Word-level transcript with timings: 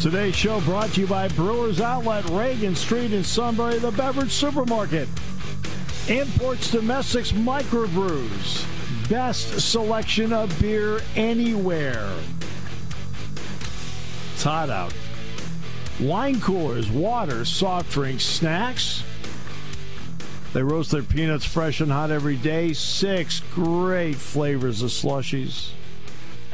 Today's 0.00 0.36
show 0.36 0.60
brought 0.60 0.90
to 0.90 1.00
you 1.00 1.06
by 1.06 1.28
Brewers 1.28 1.80
Outlet, 1.80 2.28
Reagan 2.30 2.76
Street 2.76 3.12
in 3.12 3.24
Sunbury, 3.24 3.78
the 3.78 3.90
beverage 3.92 4.32
supermarket. 4.32 5.08
Imports 6.08 6.70
Domestics 6.70 7.32
Microbrews. 7.32 9.08
Best 9.08 9.60
selection 9.60 10.32
of 10.32 10.60
beer 10.60 11.00
anywhere. 11.16 12.12
It's 14.34 14.42
hot 14.42 14.68
out. 14.68 14.92
Wine 15.98 16.40
coolers, 16.40 16.90
water, 16.90 17.44
soft 17.44 17.90
drinks, 17.90 18.24
snacks. 18.24 19.02
They 20.52 20.62
roast 20.62 20.90
their 20.90 21.02
peanuts 21.02 21.44
fresh 21.44 21.80
and 21.80 21.90
hot 21.90 22.10
every 22.10 22.36
day. 22.36 22.74
Six 22.74 23.40
great 23.52 24.16
flavors 24.16 24.82
of 24.82 24.90
slushies. 24.90 25.70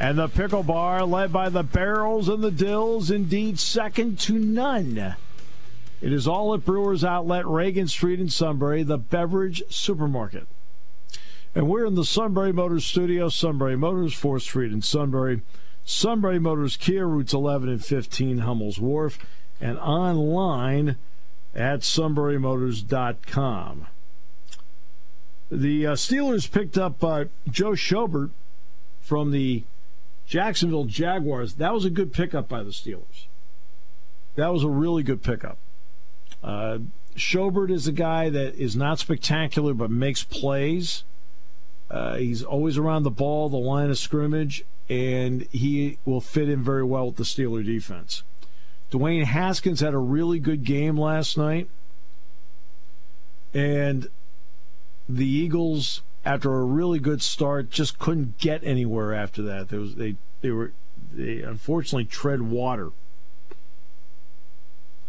And 0.01 0.17
the 0.17 0.29
pickle 0.29 0.63
bar, 0.63 1.05
led 1.05 1.31
by 1.31 1.49
the 1.49 1.61
barrels 1.61 2.27
and 2.27 2.43
the 2.43 2.49
dills, 2.49 3.11
indeed 3.11 3.59
second 3.59 4.17
to 4.21 4.33
none. 4.33 5.15
It 6.01 6.11
is 6.11 6.27
all 6.27 6.55
at 6.55 6.65
Brewers 6.65 7.03
Outlet, 7.03 7.45
Reagan 7.45 7.87
Street 7.87 8.19
in 8.19 8.27
Sunbury, 8.27 8.81
the 8.81 8.97
beverage 8.97 9.61
supermarket. 9.69 10.47
And 11.53 11.69
we're 11.69 11.85
in 11.85 11.93
the 11.93 12.03
Sunbury 12.03 12.51
Motors 12.51 12.83
studio, 12.83 13.29
Sunbury 13.29 13.77
Motors, 13.77 14.15
4th 14.15 14.41
Street 14.41 14.71
in 14.71 14.81
Sunbury. 14.81 15.43
Sunbury 15.85 16.39
Motors 16.39 16.77
Kia, 16.77 17.05
routes 17.05 17.31
11 17.31 17.69
and 17.69 17.85
15, 17.85 18.39
Hummel's 18.39 18.79
Wharf, 18.79 19.19
and 19.61 19.77
online 19.77 20.95
at 21.53 21.81
sunburymotors.com. 21.81 23.85
The 25.51 25.85
uh, 25.85 25.93
Steelers 25.93 26.49
picked 26.49 26.79
up 26.79 27.03
uh, 27.03 27.25
Joe 27.47 27.73
Schobert 27.73 28.31
from 28.99 29.29
the 29.29 29.63
Jacksonville 30.25 30.85
Jaguars. 30.85 31.55
That 31.55 31.73
was 31.73 31.85
a 31.85 31.89
good 31.89 32.13
pickup 32.13 32.47
by 32.47 32.63
the 32.63 32.71
Steelers. 32.71 33.25
That 34.35 34.53
was 34.53 34.63
a 34.63 34.69
really 34.69 35.03
good 35.03 35.23
pickup. 35.23 35.57
Uh, 36.43 36.79
Schobert 37.15 37.69
is 37.69 37.87
a 37.87 37.91
guy 37.91 38.29
that 38.29 38.55
is 38.55 38.75
not 38.75 38.99
spectacular 38.99 39.73
but 39.73 39.91
makes 39.91 40.23
plays. 40.23 41.03
Uh, 41.89 42.15
he's 42.15 42.41
always 42.41 42.77
around 42.77 43.03
the 43.03 43.11
ball, 43.11 43.49
the 43.49 43.57
line 43.57 43.89
of 43.89 43.97
scrimmage, 43.97 44.63
and 44.89 45.41
he 45.51 45.97
will 46.05 46.21
fit 46.21 46.47
in 46.47 46.63
very 46.63 46.83
well 46.83 47.07
with 47.07 47.17
the 47.17 47.23
Steeler 47.23 47.65
defense. 47.65 48.23
Dwayne 48.91 49.25
Haskins 49.25 49.81
had 49.81 49.93
a 49.93 49.97
really 49.97 50.39
good 50.39 50.63
game 50.63 50.97
last 50.97 51.37
night. 51.37 51.69
And 53.53 54.09
the 55.07 55.27
Eagles, 55.27 56.01
after 56.23 56.53
a 56.53 56.63
really 56.63 56.99
good 56.99 57.21
start, 57.21 57.69
just 57.69 57.99
couldn't 57.99 58.37
get 58.37 58.63
anywhere 58.63 59.13
after 59.13 59.41
that. 59.43 59.69
There 59.69 59.79
was 59.79 59.95
they 59.95 60.15
they 60.41 60.51
were 60.51 60.73
they 61.11 61.41
unfortunately 61.41 62.05
tread 62.05 62.43
water. 62.43 62.91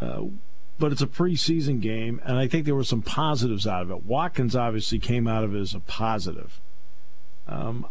Uh, 0.01 0.25
but 0.79 0.91
it's 0.91 1.03
a 1.03 1.07
preseason 1.07 1.81
game, 1.81 2.21
and 2.25 2.37
I 2.39 2.49
think 2.49 2.65
there 2.65 2.75
were 2.75 2.83
some 2.83 3.03
positives 3.03 3.67
out 3.67 3.83
of 3.83 3.91
it. 3.91 4.05
Watkins 4.05 4.57
obviously 4.57 4.99
came 4.99 5.29
out 5.29 5.45
of 5.45 5.55
it 5.55 5.61
as 5.61 5.75
a 5.75 5.81
positive. 5.81 6.61
Um, 7.47 7.87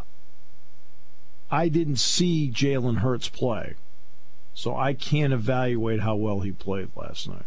I 1.50 1.69
didn't 1.69 1.97
see 1.97 2.51
Jalen 2.53 2.97
Hurts 2.97 3.29
play, 3.29 3.75
so 4.53 4.75
I 4.75 4.94
can't 4.94 5.31
evaluate 5.31 6.01
how 6.01 6.16
well 6.16 6.41
he 6.41 6.51
played 6.51 6.90
last 6.96 7.29
night. 7.29 7.46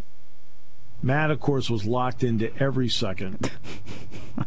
Matt, 1.02 1.30
of 1.30 1.40
course, 1.40 1.68
was 1.68 1.84
locked 1.84 2.24
into 2.24 2.50
every 2.56 2.88
second. 2.88 3.50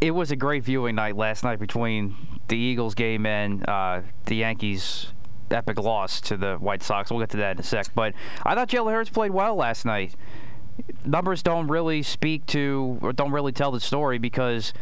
it 0.00 0.12
was 0.12 0.30
a 0.30 0.36
great 0.36 0.64
viewing 0.64 0.94
night 0.94 1.16
last 1.16 1.44
night 1.44 1.58
between 1.58 2.16
the 2.48 2.56
Eagles 2.56 2.94
game 2.94 3.26
and 3.26 3.68
uh, 3.68 4.00
the 4.26 4.36
Yankees' 4.36 5.08
epic 5.50 5.78
loss 5.78 6.20
to 6.22 6.36
the 6.36 6.56
White 6.56 6.82
Sox. 6.82 7.10
We'll 7.10 7.20
get 7.20 7.30
to 7.30 7.36
that 7.38 7.56
in 7.56 7.60
a 7.60 7.62
sec. 7.62 7.94
But 7.94 8.14
I 8.44 8.54
thought 8.54 8.68
Jalen 8.68 8.92
Hurts 8.92 9.10
played 9.10 9.30
well 9.30 9.54
last 9.56 9.84
night. 9.84 10.14
Numbers 11.04 11.42
don't 11.42 11.68
really 11.68 12.02
speak 12.02 12.46
to 12.46 12.98
or 13.02 13.12
don't 13.12 13.32
really 13.32 13.52
tell 13.52 13.70
the 13.70 13.80
story 13.80 14.18
because 14.18 14.72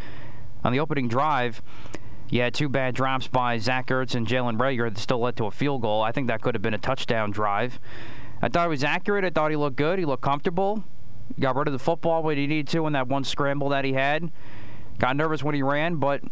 on 0.63 0.73
the 0.73 0.79
opening 0.79 1.09
drive, 1.09 1.63
you 2.31 2.43
had 2.43 2.55
two 2.55 2.69
bad 2.69 2.95
drops 2.95 3.27
by 3.27 3.59
Zach 3.59 3.89
Ertz 3.89 4.15
and 4.15 4.27
Jalen 4.27 4.59
Reagor 4.59 4.93
that 4.93 5.01
still 5.01 5.19
led 5.19 5.37
to 5.37 5.47
a 5.47 5.51
field 5.51 5.83
goal. 5.83 6.03
I 6.03 6.13
think 6.13 6.29
that 6.29 6.43
could 6.43 6.55
have 6.55 6.63
been 6.63 6.75
a 6.75 6.79
touchdown 6.79 7.31
drive. 7.31 7.81
I 8.41 8.49
thought 8.49 8.67
he 8.67 8.71
was 8.71 8.85
accurate. 8.85 9.25
I 9.25 9.31
thought 9.31 9.51
he 9.51 9.57
looked 9.57 9.77
good. 9.77 9.99
He 9.99 10.05
looked 10.05 10.23
comfortable. 10.23 10.85
Got 11.41 11.57
rid 11.57 11.67
of 11.67 11.73
the 11.73 11.79
football 11.79 12.23
when 12.23 12.37
he 12.37 12.47
needed 12.47 12.69
to 12.69 12.87
in 12.87 12.93
that 12.93 13.09
one 13.09 13.25
scramble 13.25 13.71
that 13.71 13.85
he 13.85 13.95
had. 13.95 14.31
Got 14.99 15.17
nervous 15.17 15.43
when 15.43 15.55
he 15.55 15.63
ran, 15.63 15.97
but 15.97 16.23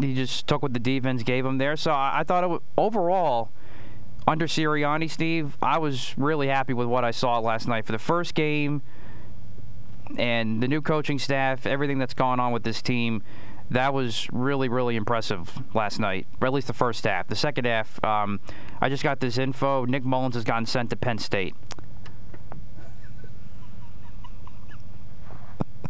he 0.00 0.14
just 0.14 0.46
took 0.46 0.62
what 0.62 0.72
the 0.72 0.78
defense 0.78 1.22
gave 1.22 1.44
him 1.44 1.58
there. 1.58 1.76
So 1.76 1.90
I, 1.90 2.20
I 2.20 2.24
thought 2.24 2.44
it 2.44 2.48
was, 2.48 2.60
overall, 2.78 3.50
under 4.26 4.46
Sirianni, 4.46 5.10
Steve, 5.10 5.56
I 5.62 5.78
was 5.78 6.16
really 6.16 6.48
happy 6.48 6.72
with 6.72 6.88
what 6.88 7.04
I 7.04 7.10
saw 7.10 7.38
last 7.38 7.68
night 7.68 7.86
for 7.86 7.92
the 7.92 7.98
first 7.98 8.34
game 8.34 8.82
and 10.16 10.62
the 10.62 10.68
new 10.68 10.80
coaching 10.80 11.18
staff, 11.18 11.66
everything 11.66 11.98
that's 11.98 12.14
gone 12.14 12.40
on 12.40 12.52
with 12.52 12.62
this 12.62 12.82
team. 12.82 13.22
That 13.70 13.94
was 13.94 14.28
really, 14.30 14.68
really 14.68 14.94
impressive 14.94 15.50
last 15.74 15.98
night, 15.98 16.26
or 16.40 16.46
at 16.46 16.52
least 16.52 16.66
the 16.66 16.74
first 16.74 17.04
half. 17.04 17.28
The 17.28 17.36
second 17.36 17.64
half, 17.64 18.02
um, 18.04 18.40
I 18.80 18.88
just 18.88 19.02
got 19.02 19.20
this 19.20 19.38
info. 19.38 19.86
Nick 19.86 20.04
Mullens 20.04 20.34
has 20.34 20.44
gotten 20.44 20.66
sent 20.66 20.90
to 20.90 20.96
Penn 20.96 21.18
State. 21.18 21.54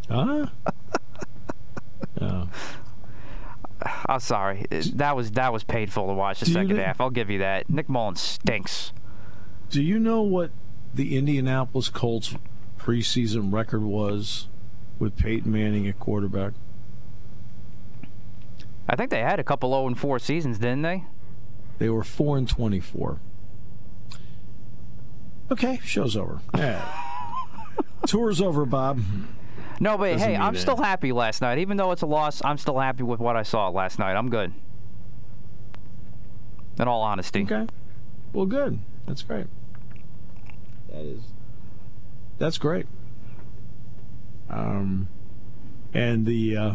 Huh? 0.08 0.46
Oh. 2.20 2.48
I'm 4.06 4.20
sorry. 4.20 4.66
That 4.94 5.16
was 5.16 5.32
that 5.32 5.52
was 5.52 5.64
painful 5.64 6.06
to 6.06 6.12
watch 6.14 6.40
the 6.40 6.46
second 6.46 6.78
half. 6.78 7.00
I'll 7.00 7.10
give 7.10 7.28
you 7.30 7.40
that. 7.40 7.68
Nick 7.68 7.88
Mullens 7.88 8.20
stinks. 8.20 8.92
Do 9.70 9.82
you 9.82 9.98
know 9.98 10.22
what 10.22 10.50
the 10.94 11.16
Indianapolis 11.16 11.88
Colts 11.88 12.36
preseason 12.78 13.52
record 13.52 13.82
was 13.82 14.48
with 14.98 15.16
Peyton 15.16 15.50
Manning 15.50 15.88
at 15.88 15.98
quarterback? 15.98 16.52
I 18.88 18.96
think 18.96 19.10
they 19.10 19.22
had 19.22 19.40
a 19.40 19.44
couple 19.44 19.70
0 19.70 19.86
and 19.86 19.98
4 19.98 20.18
seasons, 20.18 20.58
didn't 20.58 20.82
they? 20.82 21.04
They 21.78 21.88
were 21.88 22.04
4 22.04 22.38
and 22.38 22.48
24. 22.48 23.18
Okay, 25.50 25.80
show's 25.82 26.16
over. 26.16 26.40
Yeah. 26.54 26.86
Tour's 28.06 28.40
over, 28.40 28.64
Bob. 28.66 29.00
No, 29.80 29.98
but 29.98 30.18
hey, 30.18 30.36
I'm 30.36 30.54
that. 30.54 30.60
still 30.60 30.76
happy 30.76 31.12
last 31.12 31.42
night. 31.42 31.58
Even 31.58 31.76
though 31.76 31.90
it's 31.92 32.02
a 32.02 32.06
loss, 32.06 32.42
I'm 32.44 32.58
still 32.58 32.78
happy 32.78 33.02
with 33.02 33.20
what 33.20 33.36
I 33.36 33.42
saw 33.42 33.68
last 33.68 33.98
night. 33.98 34.14
I'm 34.14 34.30
good. 34.30 34.52
In 36.78 36.88
all 36.88 37.02
honesty. 37.02 37.42
Okay. 37.42 37.66
Well, 38.32 38.46
good. 38.46 38.78
That's 39.06 39.22
great. 39.22 39.46
That 40.88 41.02
is. 41.02 41.22
That's 42.38 42.58
great. 42.58 42.86
Um, 44.50 45.08
and 45.92 46.26
the. 46.26 46.56
Uh, 46.56 46.74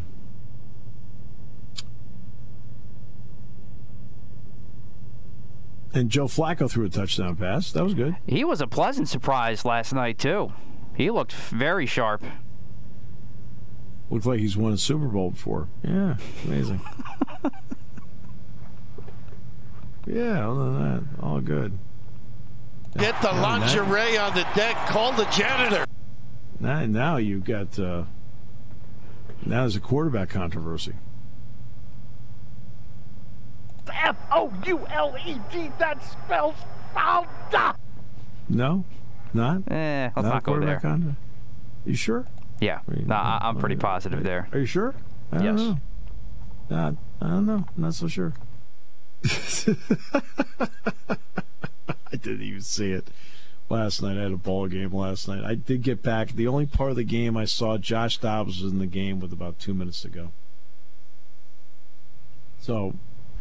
and 5.93 6.09
Joe 6.09 6.25
Flacco 6.25 6.69
threw 6.69 6.85
a 6.85 6.89
touchdown 6.89 7.35
pass. 7.35 7.71
That 7.71 7.83
was 7.83 7.93
good. 7.93 8.15
He 8.27 8.43
was 8.43 8.61
a 8.61 8.67
pleasant 8.67 9.09
surprise 9.09 9.65
last 9.65 9.93
night 9.93 10.17
too. 10.17 10.53
He 10.95 11.09
looked 11.09 11.33
very 11.33 11.85
sharp. 11.85 12.23
Looks 14.09 14.25
like 14.25 14.39
he's 14.39 14.57
won 14.57 14.73
a 14.73 14.77
Super 14.77 15.07
Bowl 15.07 15.31
before. 15.31 15.67
Yeah, 15.83 16.17
amazing. 16.45 16.81
yeah, 20.07 20.49
other 20.49 20.71
than 20.71 20.79
that, 20.79 21.03
all 21.21 21.41
good. 21.41 21.77
Get 22.97 23.21
the 23.21 23.31
lingerie 23.31 24.17
on 24.17 24.33
the 24.33 24.47
deck. 24.55 24.75
Call 24.87 25.11
the 25.13 25.25
janitor. 25.25 25.85
Now, 26.59 26.85
now 26.85 27.17
you've 27.17 27.43
got. 27.43 27.77
Uh, 27.77 28.05
now 29.45 29.61
there's 29.61 29.75
a 29.75 29.79
quarterback 29.79 30.29
controversy. 30.29 30.93
F 33.93 34.17
O 34.31 34.51
U 34.65 34.87
L 34.87 35.15
E 35.25 35.37
D. 35.51 35.71
That 35.77 36.03
spells 36.03 36.55
foul. 36.93 37.27
No, 38.49 38.83
not. 39.33 39.71
Eh, 39.71 40.09
let's 40.15 40.15
not, 40.15 40.23
not 40.23 40.43
go 40.43 40.59
there. 40.59 40.79
Contra- 40.79 41.15
you 41.85 41.95
sure? 41.95 42.25
Yeah, 42.59 42.79
no, 42.87 43.15
I'm 43.15 43.57
pretty 43.57 43.77
positive 43.77 44.23
there. 44.23 44.49
Are 44.51 44.59
you 44.59 44.65
sure? 44.65 44.95
I 45.31 45.43
yes. 45.43 45.59
Know. 45.59 45.77
Uh, 46.71 46.91
I 47.21 47.27
don't 47.27 47.45
know. 47.45 47.65
I'm 47.75 47.83
not 47.83 47.93
so 47.93 48.07
sure. 48.07 48.33
I 52.11 52.15
didn't 52.15 52.41
even 52.41 52.61
see 52.61 52.91
it. 52.91 53.07
last 53.69 54.01
night. 54.01 54.17
I 54.17 54.23
had 54.23 54.31
a 54.31 54.37
ball 54.37 54.67
game 54.67 54.93
last 54.93 55.27
night. 55.27 55.43
I 55.43 55.55
did 55.55 55.83
get 55.83 56.01
back. 56.01 56.29
The 56.29 56.47
only 56.47 56.65
part 56.65 56.91
of 56.91 56.95
the 56.95 57.03
game 57.03 57.37
I 57.37 57.45
saw 57.45 57.77
Josh 57.77 58.17
Dobbs 58.17 58.61
was 58.61 58.71
in 58.71 58.79
the 58.79 58.87
game 58.87 59.19
with 59.19 59.33
about 59.33 59.59
two 59.59 59.73
minutes 59.73 60.01
to 60.01 60.09
go. 60.09 60.31
So 62.59 62.95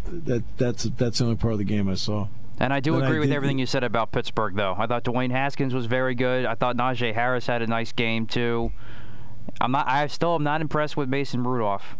that 0.04 0.42
that's 0.56 0.84
that's 0.84 1.18
the 1.18 1.24
only 1.24 1.36
part 1.36 1.52
of 1.52 1.58
the 1.58 1.64
game 1.64 1.88
I 1.88 1.94
saw. 1.94 2.28
And 2.60 2.72
I 2.72 2.80
do 2.80 2.92
Then 2.92 3.02
I 3.02 3.06
agree 3.06 3.18
with 3.20 3.30
everything 3.30 3.58
you 3.58 3.66
said 3.66 3.84
about 3.84 4.10
Pittsburgh, 4.10 4.56
though. 4.56 4.74
I 4.76 4.86
thought 4.86 5.04
Dwayne 5.04 5.30
Haskins 5.30 5.72
was 5.72 5.86
very 5.86 6.14
good. 6.14 6.44
I 6.44 6.54
thought 6.56 6.76
Najee 6.76 7.14
Harris 7.14 7.46
had 7.46 7.62
a 7.62 7.66
nice 7.66 7.92
game 7.92 8.26
too. 8.26 8.72
I'm 9.60 9.72
not. 9.72 9.88
I 9.88 10.06
still 10.06 10.34
am 10.34 10.42
not 10.44 10.60
impressed 10.60 10.96
with 10.96 11.08
Mason 11.08 11.44
Rudolph. 11.44 11.96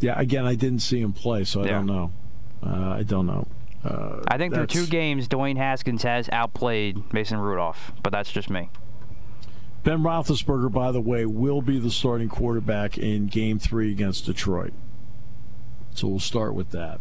Yeah, 0.00 0.18
again, 0.18 0.44
I 0.44 0.54
didn't 0.54 0.80
see 0.80 1.00
him 1.00 1.12
play, 1.12 1.44
so 1.44 1.62
I 1.62 1.66
Yeah. 1.66 1.70
don't 1.72 1.86
know. 1.86 2.12
Uh, 2.62 2.90
I 2.98 3.02
don't 3.02 3.26
know. 3.26 3.46
Uh, 3.84 4.22
I 4.28 4.38
think 4.38 4.54
through 4.54 4.66
two 4.66 4.86
games, 4.86 5.28
Dwayne 5.28 5.56
Haskins 5.56 6.02
has 6.02 6.28
outplayed 6.32 7.12
Mason 7.12 7.38
Rudolph, 7.38 7.92
but 8.02 8.10
that's 8.10 8.32
just 8.32 8.48
me. 8.50 8.70
Ben 9.82 10.02
Roethlisberger, 10.02 10.72
by 10.72 10.90
the 10.92 11.00
way, 11.00 11.26
will 11.26 11.60
be 11.60 11.78
the 11.78 11.90
starting 11.90 12.28
quarterback 12.28 12.96
in 12.96 13.26
Game 13.26 13.58
Three 13.58 13.92
against 13.92 14.24
Detroit. 14.24 14.72
So 15.92 16.08
we'll 16.08 16.18
start 16.20 16.54
with 16.54 16.70
that. 16.70 17.00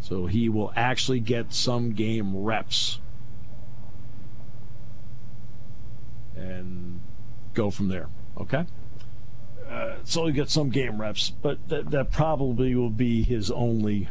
So 0.00 0.26
he 0.26 0.48
will 0.48 0.72
actually 0.74 1.20
get 1.20 1.52
some 1.52 1.92
game 1.92 2.34
reps 2.36 2.98
and 6.36 6.97
go 7.58 7.70
from 7.70 7.88
there. 7.88 8.08
Okay. 8.40 8.64
Uh, 9.68 9.96
so 10.04 10.24
he'll 10.24 10.34
get 10.34 10.48
some 10.48 10.70
game 10.70 11.00
reps, 11.00 11.30
but 11.30 11.68
that, 11.68 11.90
that 11.90 12.10
probably 12.10 12.74
will 12.74 12.88
be 12.88 13.22
his 13.22 13.50
only 13.50 14.08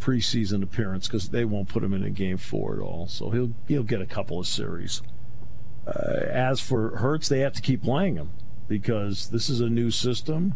preseason 0.00 0.62
appearance 0.62 1.06
because 1.06 1.28
they 1.28 1.44
won't 1.44 1.68
put 1.68 1.84
him 1.84 1.92
in 1.92 2.02
a 2.02 2.10
game 2.10 2.36
four 2.36 2.74
at 2.74 2.80
all. 2.80 3.06
So 3.06 3.30
he'll 3.30 3.52
he'll 3.68 3.82
get 3.84 4.00
a 4.00 4.06
couple 4.06 4.40
of 4.40 4.46
series. 4.46 5.02
Uh, 5.86 6.24
as 6.28 6.60
for 6.60 6.96
Hurts, 6.96 7.28
they 7.28 7.40
have 7.40 7.52
to 7.52 7.62
keep 7.62 7.84
playing 7.84 8.16
him 8.16 8.30
because 8.66 9.28
this 9.28 9.48
is 9.48 9.60
a 9.60 9.68
new 9.68 9.90
system, 9.92 10.54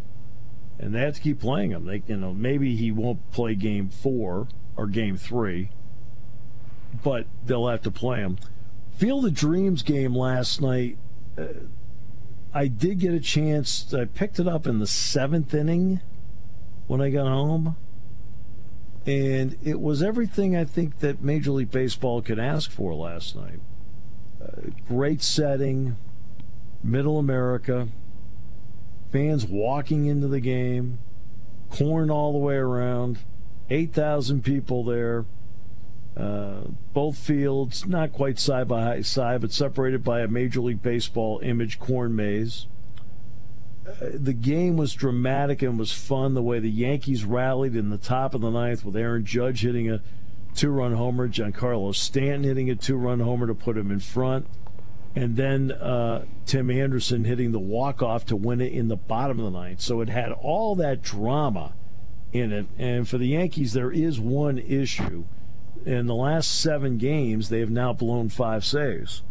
and 0.79 0.95
they 0.95 1.01
have 1.01 1.15
to 1.15 1.21
keep 1.21 1.41
playing 1.41 1.71
him. 1.71 1.85
They, 1.85 2.03
you 2.09 2.17
know, 2.17 2.35
maybe 2.35 2.75
he 2.75 2.91
won't 2.91 3.31
play 3.31 3.55
game 3.55 3.89
four 3.89 4.49
or 4.77 4.89
game 4.89 5.17
three, 5.17 5.71
but 7.05 7.27
they'll 7.45 7.69
have 7.69 7.83
to 7.83 7.91
play 7.93 8.19
him. 8.19 8.39
Field 8.97 9.25
of 9.25 9.35
Dreams 9.35 9.83
game 9.83 10.15
last 10.15 10.61
night. 10.61 10.99
Uh, 11.40 11.46
I 12.52 12.66
did 12.66 12.98
get 12.98 13.14
a 13.14 13.20
chance. 13.20 13.92
I 13.94 14.04
picked 14.04 14.38
it 14.38 14.48
up 14.48 14.66
in 14.66 14.78
the 14.78 14.87
seventh 14.87 15.54
inning 15.54 16.00
when 16.87 17.00
I 17.00 17.10
got 17.10 17.26
home. 17.26 17.76
And 19.06 19.56
it 19.62 19.81
was 19.81 20.02
everything 20.02 20.56
I 20.56 20.64
think 20.64 20.98
that 20.98 21.22
Major 21.22 21.52
League 21.52 21.70
Baseball 21.70 22.20
could 22.20 22.38
ask 22.38 22.70
for 22.70 22.94
last 22.94 23.34
night 23.34 23.60
great 24.88 25.22
setting, 25.22 25.96
middle 26.82 27.19
America, 27.19 27.88
fans 29.12 29.46
walking 29.46 30.06
into 30.06 30.28
the 30.28 30.40
game, 30.40 30.98
corn 31.70 32.10
all 32.10 32.32
the 32.32 32.38
way 32.38 32.56
around, 32.56 33.19
8,000 33.69 34.42
people 34.42 34.84
there. 34.84 35.25
Uh, 36.17 36.62
both 36.93 37.17
fields, 37.17 37.87
not 37.87 38.12
quite 38.12 38.39
side 38.39 38.69
by 38.69 39.01
side, 39.01 39.41
but 39.41 39.53
separated 39.53 40.03
by 40.03 40.21
a 40.21 40.29
Major 40.29 40.61
League 40.61 40.83
Baseball 40.83 41.41
image 41.43 41.79
corn 41.79 42.15
maze. 42.15 42.67
Uh, 43.87 44.11
the 44.12 44.33
game 44.33 44.77
was 44.77 44.93
dramatic 44.93 45.62
and 45.62 45.79
was 45.79 45.93
fun 45.93 46.35
the 46.35 46.43
way 46.43 46.59
the 46.59 46.71
Yankees 46.71 47.25
rallied 47.25 47.77
in 47.77 47.91
the 47.91 47.99
top 47.99 48.35
of 48.35 48.41
the 48.41 48.51
ninth 48.51 48.85
with 48.85 48.97
Aaron 48.97 49.25
Judge 49.25 49.62
hitting 49.62 49.91
a 49.91 50.03
two 50.55 50.71
run 50.71 50.95
homer, 50.95 51.29
Giancarlo 51.29 51.95
Stanton 51.95 52.45
hitting 52.45 52.71
a 52.71 52.75
two 52.75 52.97
run 52.97 53.21
homer 53.21 53.47
to 53.47 53.55
put 53.55 53.77
him 53.77 53.91
in 53.91 54.01
front, 54.01 54.47
and 55.15 55.37
then 55.37 55.73
uh, 55.73 56.25
Tim 56.45 56.71
Anderson 56.71 57.25
hitting 57.25 57.53
the 57.53 57.59
walk 57.59 58.03
off 58.03 58.27
to 58.27 58.37
win 58.37 58.61
it 58.61 58.73
in 58.73 58.89
the 58.89 58.97
bottom 58.97 59.39
of 59.39 59.45
the 59.45 59.59
ninth. 59.59 59.81
So 59.81 60.01
it 60.01 60.09
had 60.09 60.33
all 60.33 60.75
that 60.77 61.03
drama 61.03 61.73
in 62.33 62.53
it. 62.53 62.67
And 62.79 63.09
for 63.09 63.19
the 63.19 63.29
Yankees, 63.29 63.73
there 63.73 63.91
is 63.91 64.21
one 64.21 64.59
issue. 64.59 65.25
In 65.85 66.06
the 66.06 66.15
last 66.15 66.61
seven 66.61 66.99
games, 66.99 67.49
they 67.49 67.61
have 67.61 67.71
now 67.71 67.93
blown 67.93 68.29
five 68.29 68.65
saves. 68.65 69.23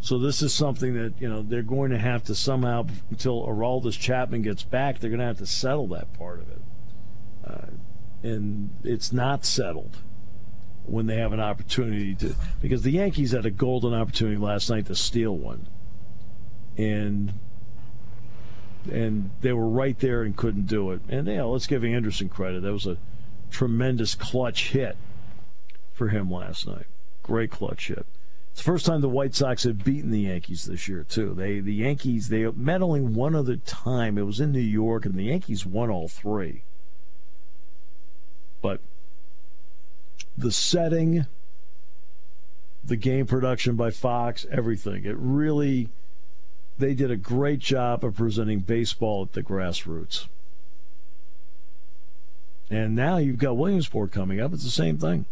So 0.00 0.18
this 0.18 0.42
is 0.42 0.54
something 0.54 0.94
that 0.94 1.14
you 1.20 1.28
know 1.28 1.42
they're 1.42 1.62
going 1.62 1.90
to 1.90 1.98
have 1.98 2.22
to 2.24 2.34
somehow 2.34 2.86
until 3.10 3.46
Aroldis 3.46 3.98
Chapman 3.98 4.42
gets 4.42 4.62
back, 4.62 5.00
they're 5.00 5.10
going 5.10 5.20
to 5.20 5.26
have 5.26 5.38
to 5.38 5.46
settle 5.46 5.88
that 5.88 6.12
part 6.16 6.40
of 6.40 6.48
it, 6.50 6.62
uh, 7.44 7.66
and 8.22 8.70
it's 8.84 9.12
not 9.12 9.44
settled 9.44 9.96
when 10.84 11.06
they 11.06 11.16
have 11.16 11.32
an 11.32 11.40
opportunity 11.40 12.14
to 12.14 12.34
because 12.62 12.82
the 12.82 12.92
Yankees 12.92 13.32
had 13.32 13.44
a 13.44 13.50
golden 13.50 13.92
opportunity 13.92 14.36
last 14.36 14.70
night 14.70 14.86
to 14.86 14.94
steal 14.94 15.36
one. 15.36 15.66
And 16.76 17.32
and 18.90 19.30
they 19.40 19.52
were 19.52 19.68
right 19.68 19.98
there 19.98 20.22
and 20.22 20.36
couldn't 20.36 20.66
do 20.66 20.92
it. 20.92 21.00
And 21.08 21.26
yeah, 21.26 21.42
let's 21.42 21.66
give 21.66 21.84
Anderson 21.84 22.28
credit. 22.28 22.62
That 22.62 22.72
was 22.72 22.86
a 22.86 22.96
tremendous 23.50 24.14
clutch 24.14 24.70
hit 24.70 24.96
for 25.98 26.08
him 26.08 26.30
last 26.30 26.66
night. 26.66 26.86
Great 27.22 27.50
clutch 27.50 27.88
hit. 27.88 28.06
It's 28.52 28.64
the 28.64 28.72
first 28.72 28.86
time 28.86 29.02
the 29.02 29.08
White 29.08 29.34
Sox 29.34 29.64
have 29.64 29.84
beaten 29.84 30.10
the 30.10 30.22
Yankees 30.22 30.64
this 30.64 30.88
year 30.88 31.04
too. 31.04 31.34
They 31.34 31.60
the 31.60 31.74
Yankees 31.74 32.28
they 32.28 32.46
met 32.46 32.80
only 32.80 33.00
one 33.00 33.34
other 33.34 33.56
time. 33.56 34.16
It 34.16 34.26
was 34.26 34.40
in 34.40 34.52
New 34.52 34.60
York 34.60 35.04
and 35.04 35.14
the 35.14 35.24
Yankees 35.24 35.66
won 35.66 35.90
all 35.90 36.08
three. 36.08 36.62
But 38.62 38.80
the 40.36 40.50
setting, 40.50 41.26
the 42.84 42.96
game 42.96 43.26
production 43.26 43.76
by 43.76 43.90
Fox, 43.90 44.46
everything. 44.50 45.04
It 45.04 45.16
really, 45.18 45.90
they 46.78 46.94
did 46.94 47.10
a 47.10 47.16
great 47.16 47.58
job 47.58 48.04
of 48.04 48.16
presenting 48.16 48.60
baseball 48.60 49.22
at 49.22 49.32
the 49.32 49.42
grassroots. 49.42 50.26
And 52.70 52.94
now 52.94 53.16
you've 53.16 53.38
got 53.38 53.56
Williamsport 53.56 54.12
coming 54.12 54.40
up. 54.40 54.52
It's 54.52 54.64
the 54.64 54.70
same 54.70 54.98
thing. 54.98 55.26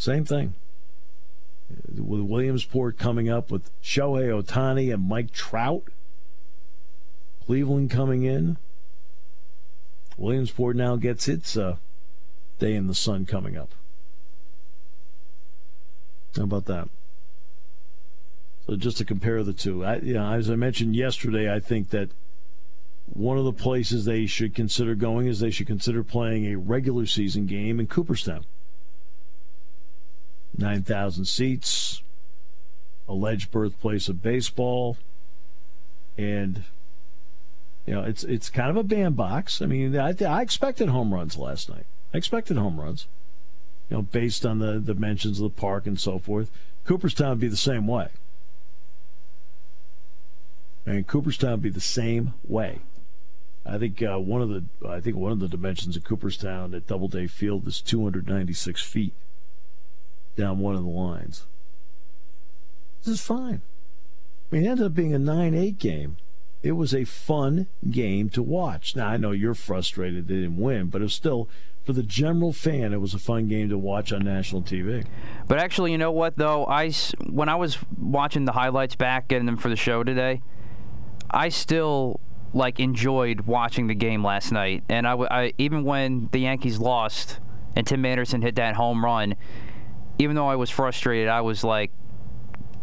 Same 0.00 0.24
thing. 0.24 0.54
With 1.94 2.22
Williamsport 2.22 2.96
coming 2.96 3.28
up 3.28 3.50
with 3.50 3.70
Shohei 3.82 4.30
Ohtani 4.30 4.94
and 4.94 5.06
Mike 5.06 5.30
Trout. 5.30 5.82
Cleveland 7.44 7.90
coming 7.90 8.22
in. 8.22 8.56
Williamsport 10.16 10.76
now 10.76 10.96
gets 10.96 11.28
its 11.28 11.54
uh, 11.54 11.76
day 12.58 12.74
in 12.74 12.86
the 12.86 12.94
sun 12.94 13.26
coming 13.26 13.58
up. 13.58 13.74
How 16.34 16.44
about 16.44 16.64
that? 16.64 16.88
So 18.66 18.76
just 18.76 18.96
to 18.96 19.04
compare 19.04 19.44
the 19.44 19.52
two, 19.52 19.84
I, 19.84 19.96
you 19.96 20.14
know, 20.14 20.32
as 20.32 20.48
I 20.48 20.56
mentioned 20.56 20.96
yesterday, 20.96 21.52
I 21.52 21.60
think 21.60 21.90
that 21.90 22.08
one 23.04 23.36
of 23.36 23.44
the 23.44 23.52
places 23.52 24.06
they 24.06 24.24
should 24.24 24.54
consider 24.54 24.94
going 24.94 25.26
is 25.26 25.40
they 25.40 25.50
should 25.50 25.66
consider 25.66 26.02
playing 26.02 26.46
a 26.46 26.56
regular 26.56 27.04
season 27.04 27.44
game 27.44 27.78
in 27.78 27.86
Cooperstown. 27.86 28.46
9,000 30.56 31.24
seats, 31.24 32.02
alleged 33.08 33.50
birthplace 33.50 34.08
of 34.08 34.22
baseball, 34.22 34.96
and 36.16 36.64
you 37.86 37.94
know 37.94 38.02
it's 38.02 38.24
it's 38.24 38.50
kind 38.50 38.70
of 38.70 38.76
a 38.76 38.82
bandbox. 38.82 39.62
I 39.62 39.66
mean, 39.66 39.96
I, 39.96 40.14
I 40.26 40.42
expected 40.42 40.88
home 40.88 41.12
runs 41.12 41.36
last 41.36 41.68
night. 41.68 41.86
I 42.12 42.18
expected 42.18 42.56
home 42.56 42.80
runs, 42.80 43.06
you 43.88 43.96
know, 43.96 44.02
based 44.02 44.44
on 44.44 44.58
the 44.58 44.78
dimensions 44.78 45.40
of 45.40 45.44
the 45.44 45.60
park 45.60 45.86
and 45.86 45.98
so 45.98 46.18
forth. 46.18 46.50
Cooperstown 46.84 47.30
would 47.30 47.40
be 47.40 47.48
the 47.48 47.56
same 47.56 47.86
way. 47.86 48.08
And 50.86 51.06
Cooperstown 51.06 51.52
would 51.52 51.62
be 51.62 51.70
the 51.70 51.80
same 51.80 52.34
way. 52.44 52.80
I 53.64 53.78
think 53.78 54.02
uh, 54.02 54.18
one 54.18 54.42
of 54.42 54.48
the 54.48 54.64
I 54.88 55.00
think 55.00 55.16
one 55.16 55.32
of 55.32 55.40
the 55.40 55.48
dimensions 55.48 55.96
of 55.96 56.04
Cooperstown 56.04 56.74
at 56.74 56.86
Doubleday 56.86 57.26
Field 57.26 57.66
is 57.66 57.80
296 57.80 58.82
feet 58.82 59.14
down 60.36 60.58
one 60.58 60.74
of 60.74 60.82
the 60.82 60.88
lines. 60.88 61.46
This 63.00 63.14
is 63.14 63.20
fine. 63.20 63.62
I 64.50 64.54
mean, 64.54 64.64
it 64.64 64.68
ended 64.68 64.86
up 64.86 64.94
being 64.94 65.14
a 65.14 65.18
9-8 65.18 65.78
game. 65.78 66.16
It 66.62 66.72
was 66.72 66.94
a 66.94 67.04
fun 67.04 67.68
game 67.90 68.28
to 68.30 68.42
watch. 68.42 68.94
Now 68.94 69.08
I 69.08 69.16
know 69.16 69.30
you're 69.30 69.54
frustrated 69.54 70.28
they 70.28 70.34
didn't 70.34 70.58
win, 70.58 70.88
but 70.88 71.00
it 71.00 71.04
was 71.04 71.14
still 71.14 71.48
for 71.84 71.94
the 71.94 72.02
general 72.02 72.52
fan, 72.52 72.92
it 72.92 73.00
was 73.00 73.14
a 73.14 73.18
fun 73.18 73.48
game 73.48 73.68
to 73.70 73.78
watch 73.78 74.12
on 74.12 74.22
national 74.22 74.62
TV. 74.62 75.04
But 75.48 75.58
actually, 75.58 75.92
you 75.92 75.98
know 75.98 76.12
what 76.12 76.36
though? 76.36 76.66
I, 76.66 76.92
when 77.28 77.48
I 77.48 77.54
was 77.54 77.78
watching 77.98 78.44
the 78.44 78.52
highlights 78.52 78.94
back, 78.94 79.28
getting 79.28 79.46
them 79.46 79.56
for 79.56 79.68
the 79.68 79.76
show 79.76 80.04
today, 80.04 80.42
I 81.30 81.48
still 81.48 82.20
like 82.52 82.80
enjoyed 82.80 83.42
watching 83.42 83.86
the 83.86 83.94
game 83.94 84.24
last 84.24 84.52
night. 84.52 84.84
And 84.88 85.06
I 85.06 85.52
even 85.58 85.84
when 85.84 86.28
the 86.32 86.40
Yankees 86.40 86.78
lost 86.78 87.40
and 87.74 87.86
Tim 87.86 88.04
Anderson 88.04 88.42
hit 88.42 88.56
that 88.56 88.74
home 88.74 89.04
run, 89.04 89.34
even 90.20 90.36
though 90.36 90.48
I 90.48 90.56
was 90.56 90.68
frustrated, 90.68 91.28
I 91.28 91.40
was 91.40 91.64
like, 91.64 91.90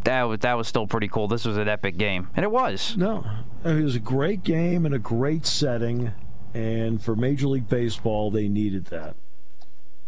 that 0.03 0.23
was 0.23 0.39
that 0.39 0.53
was 0.57 0.67
still 0.67 0.87
pretty 0.87 1.07
cool. 1.07 1.27
This 1.27 1.45
was 1.45 1.57
an 1.57 1.67
epic 1.67 1.97
game, 1.97 2.29
and 2.35 2.43
it 2.43 2.51
was. 2.51 2.97
No, 2.97 3.25
it 3.63 3.83
was 3.83 3.95
a 3.95 3.99
great 3.99 4.43
game 4.43 4.85
and 4.85 4.95
a 4.95 4.99
great 4.99 5.45
setting, 5.45 6.13
and 6.53 7.01
for 7.01 7.15
Major 7.15 7.47
League 7.47 7.69
Baseball, 7.69 8.31
they 8.31 8.47
needed 8.47 8.85
that. 8.85 9.15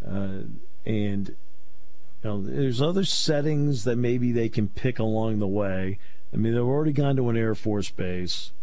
Uh, 0.06 0.44
and 0.86 1.36
You 2.24 2.30
know, 2.30 2.42
there's 2.42 2.82
other 2.82 3.04
settings 3.04 3.84
that 3.84 3.98
maybe 3.98 4.32
they 4.32 4.50
can 4.50 4.68
pick 4.68 4.98
along 4.98 5.40
the 5.40 5.48
way. 5.48 6.00
I 6.34 6.38
mean, 6.38 6.54
they've 6.54 6.64
already 6.64 6.94
gone 6.94 7.16
to 7.18 7.30
an 7.30 7.38
Air 7.38 7.56
Force 7.56 7.92
base. 7.92 8.54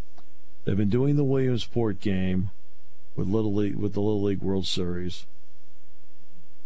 They've 0.64 0.76
been 0.76 0.90
doing 0.90 1.16
the 1.16 1.25
Williamsport 1.25 2.00
game 2.00 2.50
with 3.14 3.28
Little 3.28 3.54
League 3.54 3.76
with 3.76 3.92
the 3.92 4.00
Little 4.00 4.23
League 4.23 4.42
World 4.42 4.66
Series. 4.66 5.26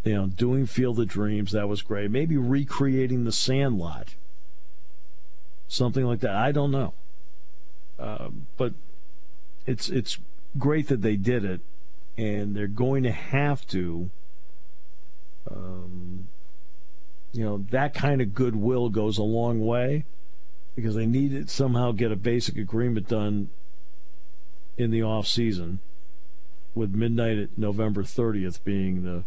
You 0.04 0.14
know, 0.14 0.26
doing 0.26 0.66
Field 0.66 0.98
of 0.98 1.08
Dreams, 1.08 1.52
that 1.52 1.68
was 1.68 1.82
great. 1.82 2.10
Maybe 2.10 2.36
recreating 2.36 3.24
the 3.24 3.32
Sandlot. 3.32 4.14
Something 5.68 6.04
like 6.04 6.20
that. 6.20 6.34
I 6.34 6.52
don't 6.52 6.70
know. 6.70 6.94
Uh, 7.98 8.30
but 8.56 8.72
it's 9.66 9.90
it's 9.90 10.18
great 10.58 10.88
that 10.88 11.02
they 11.02 11.16
did 11.16 11.44
it, 11.44 11.60
and 12.16 12.56
they're 12.56 12.66
going 12.66 13.02
to 13.02 13.12
have 13.12 13.66
to. 13.68 14.10
Um, 15.50 16.28
you 17.32 17.44
know 17.44 17.64
that 17.70 17.94
kind 17.94 18.20
of 18.20 18.34
goodwill 18.34 18.88
goes 18.88 19.18
a 19.18 19.22
long 19.22 19.64
way 19.64 20.04
because 20.74 20.94
they 20.94 21.06
need 21.06 21.30
to 21.30 21.52
somehow 21.52 21.92
get 21.92 22.10
a 22.10 22.16
basic 22.16 22.56
agreement 22.56 23.08
done 23.08 23.50
in 24.76 24.90
the 24.90 25.02
off 25.02 25.26
season 25.26 25.80
with 26.74 26.94
midnight 26.94 27.38
at 27.38 27.58
November 27.58 28.02
30th 28.02 28.62
being 28.64 29.02
the 29.02 29.24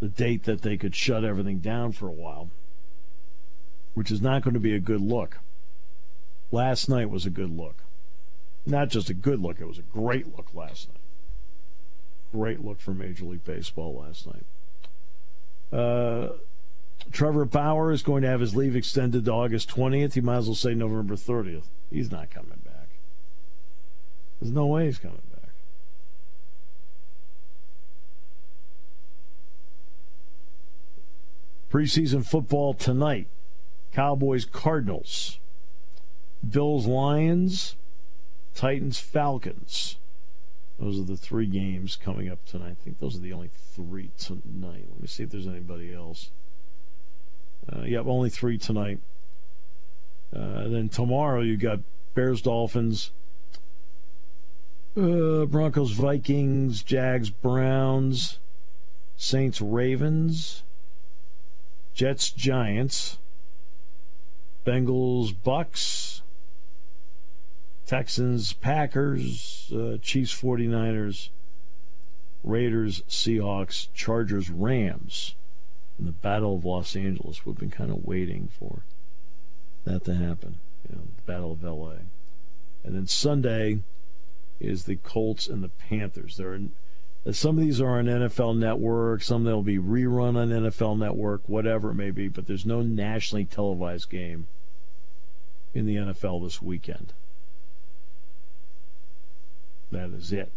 the 0.00 0.08
date 0.08 0.44
that 0.44 0.62
they 0.62 0.76
could 0.76 0.94
shut 0.94 1.24
everything 1.24 1.58
down 1.58 1.92
for 1.92 2.08
a 2.08 2.12
while 2.12 2.50
which 3.94 4.10
is 4.10 4.20
not 4.20 4.42
going 4.42 4.54
to 4.54 4.60
be 4.60 4.74
a 4.74 4.80
good 4.80 5.00
look 5.00 5.38
last 6.50 6.88
night 6.88 7.10
was 7.10 7.26
a 7.26 7.30
good 7.30 7.56
look 7.56 7.82
not 8.66 8.88
just 8.88 9.10
a 9.10 9.14
good 9.14 9.40
look 9.40 9.60
it 9.60 9.66
was 9.66 9.78
a 9.78 9.82
great 9.82 10.36
look 10.36 10.54
last 10.54 10.88
night 10.88 10.96
great 12.32 12.64
look 12.64 12.80
for 12.80 12.92
major 12.92 13.24
league 13.24 13.44
baseball 13.44 13.94
last 13.94 14.26
night 14.26 14.44
uh, 15.72 16.32
Trevor 17.12 17.44
Bauer 17.44 17.92
is 17.92 18.02
going 18.02 18.22
to 18.22 18.28
have 18.28 18.40
his 18.40 18.54
leave 18.54 18.76
extended 18.76 19.24
to 19.24 19.32
August 19.32 19.70
20th. 19.70 20.14
He 20.14 20.20
might 20.20 20.38
as 20.38 20.46
well 20.46 20.54
say 20.54 20.74
November 20.74 21.14
30th. 21.14 21.66
He's 21.90 22.10
not 22.10 22.30
coming 22.30 22.60
back. 22.64 22.88
There's 24.40 24.52
no 24.52 24.66
way 24.66 24.86
he's 24.86 24.98
coming 24.98 25.16
back. 25.16 25.29
Preseason 31.70 32.26
football 32.26 32.74
tonight 32.74 33.28
Cowboys 33.92 34.44
Cardinals, 34.44 35.38
Bills 36.48 36.86
Lions, 36.86 37.76
Titans 38.54 38.98
Falcons. 38.98 39.96
Those 40.78 40.98
are 40.98 41.04
the 41.04 41.16
three 41.16 41.46
games 41.46 41.96
coming 41.96 42.28
up 42.28 42.44
tonight. 42.46 42.76
I 42.80 42.84
think 42.84 42.98
those 42.98 43.16
are 43.16 43.20
the 43.20 43.32
only 43.32 43.50
three 43.74 44.10
tonight. 44.18 44.86
Let 44.90 45.02
me 45.02 45.06
see 45.06 45.24
if 45.24 45.30
there's 45.30 45.46
anybody 45.46 45.92
else. 45.92 46.30
Uh, 47.70 47.82
yep, 47.82 48.06
only 48.06 48.30
three 48.30 48.56
tonight. 48.56 48.98
Uh, 50.34 50.68
then 50.68 50.88
tomorrow 50.88 51.40
you 51.40 51.56
got 51.56 51.80
Bears, 52.14 52.40
Dolphins, 52.40 53.10
uh, 54.96 55.44
Broncos, 55.44 55.92
Vikings, 55.92 56.82
Jags, 56.82 57.30
Browns, 57.30 58.38
Saints, 59.16 59.60
Ravens, 59.60 60.62
Jets, 61.94 62.30
Giants, 62.30 63.18
Bengals, 64.64 65.34
Bucks, 65.42 66.22
Texans, 67.86 68.52
Packers, 68.52 69.72
uh, 69.74 69.96
Chiefs, 70.00 70.32
49ers, 70.32 71.30
Raiders, 72.44 73.02
Seahawks, 73.08 73.88
Chargers, 73.94 74.50
Rams 74.50 75.34
in 75.98 76.06
the 76.06 76.12
Battle 76.12 76.56
of 76.56 76.64
Los 76.64 76.96
Angeles. 76.96 77.44
We've 77.44 77.58
been 77.58 77.70
kind 77.70 77.90
of 77.90 78.04
waiting 78.04 78.48
for 78.58 78.84
that 79.84 80.04
to 80.04 80.14
happen. 80.14 80.58
You 80.88 80.96
know, 80.96 81.02
the 81.16 81.32
Battle 81.32 81.52
of 81.52 81.62
LA. 81.62 81.96
And 82.84 82.94
then 82.94 83.06
Sunday 83.06 83.80
is 84.58 84.84
the 84.84 84.96
Colts 84.96 85.48
and 85.48 85.62
the 85.62 85.68
Panthers. 85.68 86.36
There 86.36 86.52
are 86.52 86.60
Uh, 87.26 87.32
some 87.32 87.58
of 87.58 87.64
these 87.64 87.80
are 87.80 87.98
on 87.98 88.06
NFL 88.06 88.56
Network, 88.56 89.22
some 89.22 89.44
they'll 89.44 89.62
be 89.62 89.78
rerun 89.78 90.36
on 90.36 90.48
NFL 90.48 90.98
Network, 90.98 91.48
whatever 91.48 91.90
it 91.90 91.94
may 91.94 92.10
be, 92.10 92.28
but 92.28 92.46
there's 92.46 92.66
no 92.66 92.80
nationally 92.80 93.44
televised 93.44 94.08
game 94.08 94.48
in 95.74 95.86
the 95.86 95.96
NFL 95.96 96.42
this 96.44 96.62
weekend. 96.62 97.12
That 99.90 100.10
is 100.10 100.32
it. 100.32 100.52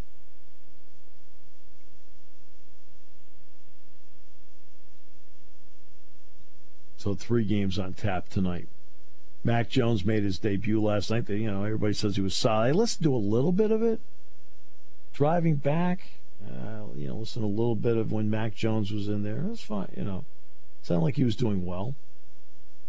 So 6.96 7.14
three 7.14 7.44
games 7.44 7.78
on 7.78 7.92
tap 7.92 8.30
tonight. 8.30 8.68
Mac 9.42 9.68
Jones 9.68 10.06
made 10.06 10.22
his 10.22 10.38
debut 10.38 10.80
last 10.82 11.10
night. 11.10 11.28
You 11.28 11.50
know, 11.50 11.64
everybody 11.64 11.92
says 11.92 12.16
he 12.16 12.22
was 12.22 12.34
solid. 12.34 12.74
Listened 12.74 13.04
to 13.04 13.14
a 13.14 13.18
little 13.18 13.52
bit 13.52 13.70
of 13.70 13.82
it. 13.82 14.00
Driving 15.12 15.56
back, 15.56 16.23
uh, 16.48 16.84
you 16.96 17.08
know, 17.08 17.16
listen 17.16 17.42
a 17.42 17.46
little 17.46 17.76
bit 17.76 17.96
of 17.96 18.12
when 18.12 18.30
Mac 18.30 18.54
Jones 18.54 18.92
was 18.92 19.08
in 19.08 19.22
there. 19.22 19.42
That's 19.46 19.62
fine. 19.62 19.90
You 19.96 20.04
know, 20.04 20.24
sounded 20.82 21.04
like 21.04 21.16
he 21.16 21.24
was 21.24 21.36
doing 21.36 21.64
well. 21.64 21.94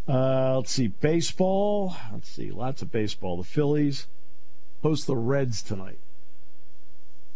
Uh, 0.07 0.57
let's 0.57 0.71
see, 0.71 0.87
baseball. 0.87 1.95
Let's 2.11 2.29
see, 2.29 2.51
lots 2.51 2.81
of 2.81 2.91
baseball. 2.91 3.37
The 3.37 3.43
Phillies 3.43 4.07
host 4.83 5.07
the 5.07 5.15
Reds 5.15 5.63
tonight. 5.63 5.99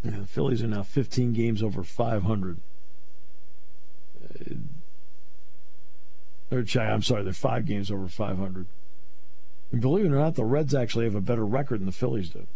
The 0.04 0.26
Phillies 0.26 0.64
are 0.64 0.68
now 0.68 0.84
15 0.84 1.34
games 1.34 1.64
over 1.64 1.84
500. 1.84 2.58
Uh, 4.24 4.56
or, 6.52 6.66
I'm 6.80 7.02
sorry, 7.02 7.24
they're 7.24 7.34
five 7.34 7.66
games 7.66 7.92
over 7.92 8.08
500. 8.08 8.66
And 9.72 9.82
believe 9.82 10.06
it 10.06 10.12
or 10.12 10.20
not, 10.20 10.36
the 10.36 10.46
Reds 10.46 10.74
actually 10.74 11.06
have 11.06 11.16
a 11.16 11.22
better 11.22 11.46
record 11.46 11.80
than 11.80 11.86
the 11.86 11.92
Phillies 11.92 12.30
do. 12.30 12.48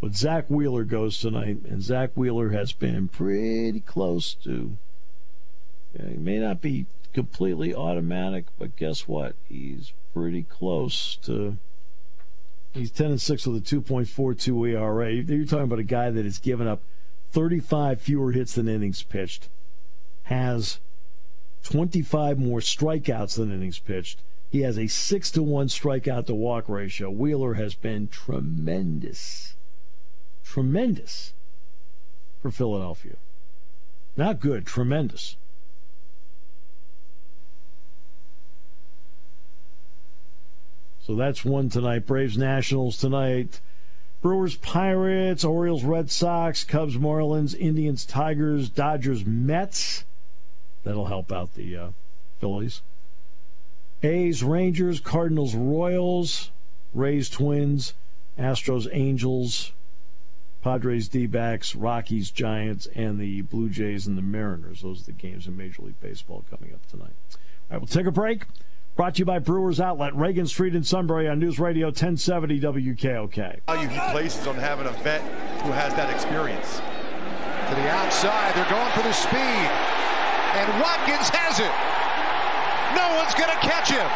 But 0.00 0.16
Zack 0.16 0.48
Wheeler 0.48 0.84
goes 0.84 1.18
tonight, 1.18 1.58
and 1.68 1.82
Zack 1.82 2.12
Wheeler 2.14 2.50
has 2.50 2.72
been 2.72 3.08
pretty 3.08 3.80
close 3.80 4.32
to. 4.34 4.78
he 5.94 6.16
may 6.16 6.38
not 6.38 6.62
be 6.62 6.86
completely 7.12 7.74
automatic, 7.74 8.46
but 8.58 8.76
guess 8.76 9.06
what? 9.06 9.34
He's 9.46 9.92
pretty 10.14 10.42
close 10.42 11.16
to. 11.24 11.58
He's 12.72 12.90
10 12.90 13.10
and 13.10 13.20
6 13.20 13.46
with 13.46 13.56
a 13.56 13.76
2.42 13.76 14.70
ERA. 14.70 15.12
You're 15.12 15.44
talking 15.44 15.64
about 15.64 15.78
a 15.78 15.84
guy 15.84 16.10
that 16.10 16.24
has 16.24 16.38
given 16.38 16.66
up 16.66 16.82
35 17.32 18.00
fewer 18.00 18.32
hits 18.32 18.54
than 18.54 18.68
innings 18.68 19.02
pitched, 19.02 19.48
has 20.24 20.80
25 21.62 22.38
more 22.38 22.60
strikeouts 22.60 23.36
than 23.36 23.52
innings 23.52 23.78
pitched. 23.78 24.22
He 24.48 24.62
has 24.62 24.78
a 24.78 24.86
6 24.86 25.30
to 25.32 25.42
1 25.42 25.66
strikeout 25.68 26.26
to 26.26 26.34
walk 26.34 26.68
ratio. 26.68 27.10
Wheeler 27.10 27.54
has 27.54 27.74
been 27.74 28.08
tremendous. 28.08 29.56
Tremendous 30.52 31.32
for 32.42 32.50
Philadelphia. 32.50 33.14
Not 34.16 34.40
good, 34.40 34.66
tremendous. 34.66 35.36
So 41.00 41.14
that's 41.14 41.44
one 41.44 41.68
tonight. 41.68 42.04
Braves 42.04 42.36
Nationals 42.36 42.96
tonight. 42.96 43.60
Brewers 44.22 44.56
Pirates, 44.56 45.44
Orioles 45.44 45.84
Red 45.84 46.10
Sox, 46.10 46.64
Cubs 46.64 46.96
Marlins, 46.96 47.54
Indians 47.56 48.04
Tigers, 48.04 48.68
Dodgers 48.68 49.24
Mets. 49.24 50.04
That'll 50.82 51.06
help 51.06 51.30
out 51.30 51.54
the 51.54 51.76
uh, 51.76 51.88
Phillies. 52.40 52.82
A's, 54.02 54.42
Rangers, 54.42 54.98
Cardinals, 54.98 55.54
Royals, 55.54 56.50
Rays, 56.92 57.30
Twins, 57.30 57.94
Astros, 58.36 58.88
Angels, 58.90 59.70
Padres, 60.62 61.08
D 61.08 61.26
backs, 61.26 61.74
Rockies, 61.74 62.30
Giants, 62.30 62.86
and 62.94 63.18
the 63.18 63.42
Blue 63.42 63.68
Jays 63.68 64.06
and 64.06 64.16
the 64.16 64.22
Mariners. 64.22 64.82
Those 64.82 65.02
are 65.02 65.06
the 65.06 65.12
games 65.12 65.46
in 65.46 65.56
Major 65.56 65.82
League 65.82 66.00
Baseball 66.00 66.44
coming 66.50 66.74
up 66.74 66.86
tonight. 66.86 67.14
All 67.30 67.38
right, 67.70 67.80
we'll 67.80 67.86
take 67.86 68.06
a 68.06 68.12
break. 68.12 68.44
Brought 68.96 69.14
to 69.14 69.20
you 69.20 69.24
by 69.24 69.38
Brewers 69.38 69.80
Outlet, 69.80 70.14
Reagan 70.14 70.46
Street 70.46 70.74
in 70.74 70.82
Sunbury 70.82 71.28
on 71.28 71.38
News 71.38 71.58
Radio 71.58 71.86
1070 71.86 72.60
WKOK. 72.60 73.60
Value 73.66 73.88
he 73.88 74.00
places 74.10 74.46
on 74.46 74.56
having 74.56 74.86
a 74.86 74.92
vet 75.02 75.22
who 75.62 75.70
has 75.72 75.94
that 75.94 76.12
experience. 76.12 76.76
To 76.76 77.76
the 77.76 77.88
outside, 77.88 78.54
they're 78.54 78.68
going 78.68 78.92
for 78.92 79.02
the 79.02 79.12
speed 79.12 80.00
and 80.58 80.66
Watkins 80.82 81.30
has 81.30 81.62
it. 81.62 81.74
No 82.98 83.06
one's 83.14 83.34
going 83.38 83.50
to 83.54 83.60
catch 83.62 83.86
him. 83.86 84.10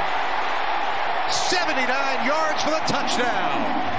79 1.31 1.87
yards 2.27 2.63
for 2.63 2.71
the 2.71 2.83
touchdown. 2.91 3.94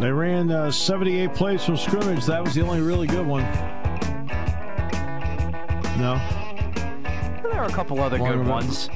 They 0.00 0.10
ran 0.10 0.50
uh, 0.50 0.70
78 0.70 1.34
plays 1.34 1.64
from 1.64 1.76
scrimmage. 1.76 2.26
That 2.26 2.42
was 2.42 2.54
the 2.54 2.62
only 2.62 2.80
really 2.80 3.06
good 3.06 3.26
one. 3.26 3.44
No. 5.98 6.20
There 7.42 7.52
are 7.52 7.66
a 7.66 7.72
couple 7.72 8.00
other 8.00 8.18
Long 8.18 8.38
good 8.38 8.46
ones. 8.46 8.90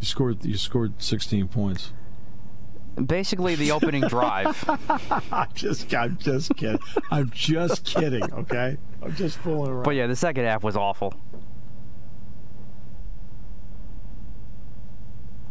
You 0.00 0.06
scored. 0.06 0.44
You 0.44 0.58
scored 0.58 1.02
16 1.02 1.48
points. 1.48 1.92
Basically, 3.04 3.54
the 3.54 3.72
opening 3.72 4.02
drive. 4.08 4.62
I'm 5.32 5.48
just, 5.54 5.92
I'm 5.94 6.18
just 6.18 6.54
kidding. 6.56 6.78
I'm 7.10 7.30
just 7.30 7.84
kidding. 7.84 8.30
Okay, 8.32 8.76
I'm 9.02 9.14
just 9.14 9.38
fooling 9.38 9.70
around. 9.70 9.84
But 9.84 9.94
yeah, 9.94 10.06
the 10.06 10.16
second 10.16 10.44
half 10.44 10.62
was 10.62 10.76
awful. 10.76 11.14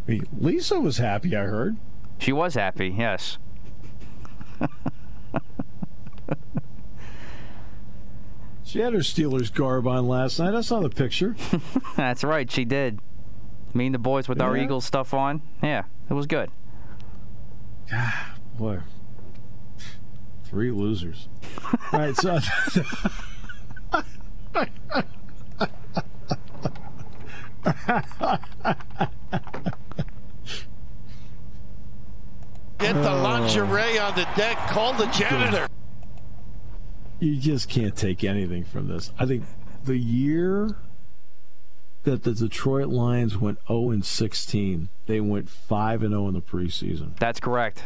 Lisa 0.07 0.79
was 0.79 0.97
happy. 0.97 1.35
I 1.35 1.43
heard. 1.43 1.77
She 2.19 2.31
was 2.31 2.53
happy. 2.53 2.89
Yes. 2.89 3.39
she 8.63 8.79
had 8.79 8.93
her 8.93 8.99
Steelers 8.99 9.53
garb 9.53 9.87
on 9.87 10.07
last 10.07 10.39
night. 10.39 10.55
I 10.55 10.61
saw 10.61 10.79
the 10.79 10.89
picture. 10.89 11.35
That's 11.97 12.23
right. 12.23 12.49
She 12.51 12.65
did. 12.65 12.99
Me 13.73 13.87
and 13.87 13.95
the 13.95 13.99
boys 13.99 14.27
with 14.29 14.39
yeah. 14.39 14.45
our 14.45 14.57
Eagles 14.57 14.85
stuff 14.85 15.13
on. 15.13 15.41
Yeah, 15.61 15.83
it 16.09 16.13
was 16.13 16.27
good. 16.27 16.49
Ah, 17.91 18.35
boy. 18.57 18.79
Three 20.45 20.71
losers. 20.71 21.27
All 21.91 21.99
right, 21.99 22.15
so. 22.15 22.39
Get 32.85 33.01
the 33.01 33.15
lingerie 33.15 33.97
on 33.97 34.13
the 34.13 34.27
deck. 34.35 34.57
Call 34.67 34.93
the 34.93 35.07
janitor. 35.07 35.67
You 37.19 37.37
just 37.37 37.67
can't 37.67 37.95
take 37.95 38.23
anything 38.23 38.63
from 38.63 38.87
this. 38.87 39.11
I 39.17 39.25
think 39.25 39.43
the 39.85 39.97
year 39.97 40.75
that 42.03 42.21
the 42.21 42.35
Detroit 42.35 42.89
Lions 42.89 43.39
went 43.39 43.57
0 43.67 43.89
and 43.89 44.05
16, 44.05 44.89
they 45.07 45.19
went 45.19 45.49
5 45.49 46.03
and 46.03 46.11
0 46.11 46.27
in 46.27 46.35
the 46.35 46.41
preseason. 46.41 47.17
That's 47.17 47.39
correct. 47.39 47.85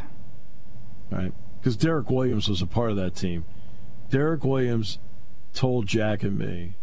Right? 1.09 1.31
Because 1.61 1.77
Derek 1.77 2.09
Williams 2.09 2.49
was 2.49 2.61
a 2.61 2.67
part 2.67 2.91
of 2.91 2.97
that 2.97 3.15
team. 3.15 3.45
Derek 4.09 4.43
Williams 4.43 4.99
told 5.53 5.87
Jack 5.87 6.23
and 6.23 6.37
me 6.37 6.73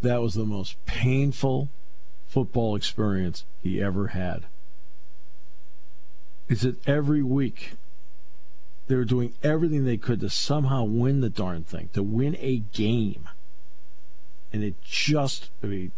that 0.00 0.22
was 0.22 0.32
the 0.32 0.46
most 0.46 0.82
painful 0.86 1.68
football 2.26 2.74
experience 2.74 3.44
he 3.62 3.82
ever 3.82 4.08
had 4.08 4.46
is 6.48 6.62
that 6.62 6.86
every 6.86 7.22
week 7.22 7.72
they 8.86 8.96
were 8.96 9.04
doing 9.04 9.32
everything 9.42 9.84
they 9.84 9.96
could 9.96 10.20
to 10.20 10.28
somehow 10.28 10.84
win 10.84 11.20
the 11.20 11.30
darn 11.30 11.64
thing, 11.64 11.88
to 11.94 12.02
win 12.02 12.36
a 12.38 12.58
game. 12.58 13.28
And 14.52 14.62
it 14.62 14.74
just, 14.82 15.50
I 15.62 15.66
mean, 15.66 15.92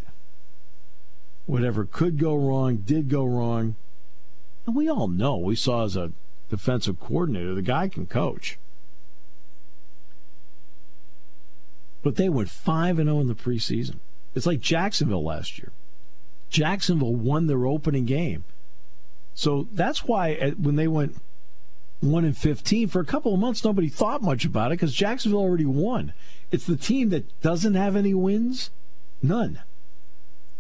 whatever 1.47 1.85
could 1.85 2.19
go 2.19 2.37
wrong 2.37 2.77
did 2.77 3.09
go 3.09 3.25
wrong. 3.25 3.75
And 4.67 4.77
we 4.77 4.89
all 4.89 5.09
know, 5.09 5.37
we 5.37 5.57
saw 5.57 5.85
as 5.85 5.97
a 5.97 6.13
defensive 6.49 7.01
coordinator, 7.01 7.55
the 7.55 7.63
guy 7.63 7.89
can 7.89 8.07
coach. 8.07 8.59
But 12.03 12.17
they 12.17 12.29
went 12.29 12.51
5 12.51 13.01
and 13.01 13.09
0 13.09 13.21
in 13.21 13.27
the 13.27 13.35
preseason. 13.35 13.97
It's 14.35 14.47
like 14.47 14.61
Jacksonville 14.61 15.25
last 15.25 15.59
year. 15.59 15.73
Jacksonville 16.51 17.17
won 17.17 17.47
their 17.49 17.67
opening 17.67 18.05
game 18.05 18.45
so 19.37 19.69
that's 19.71 20.05
why 20.05 20.35
uh, 20.35 20.51
when 20.53 20.77
they 20.77 20.89
went 20.89 21.17
1 22.01 22.25
and 22.25 22.37
15 22.37 22.89
for 22.89 23.01
a 23.01 23.05
couple 23.05 23.33
of 23.35 23.39
months 23.39 23.65
nobody 23.65 23.89
thought 23.89 24.23
much 24.23 24.45
about 24.45 24.73
it 24.73 24.79
cuz 24.79 24.93
Jacksonville 24.93 25.41
already 25.41 25.67
won. 25.67 26.13
It's 26.51 26.67
the 26.67 26.77
team 26.77 27.11
that 27.11 27.41
doesn't 27.43 27.75
have 27.75 27.95
any 27.97 28.15
wins, 28.15 28.71
none. 29.23 29.61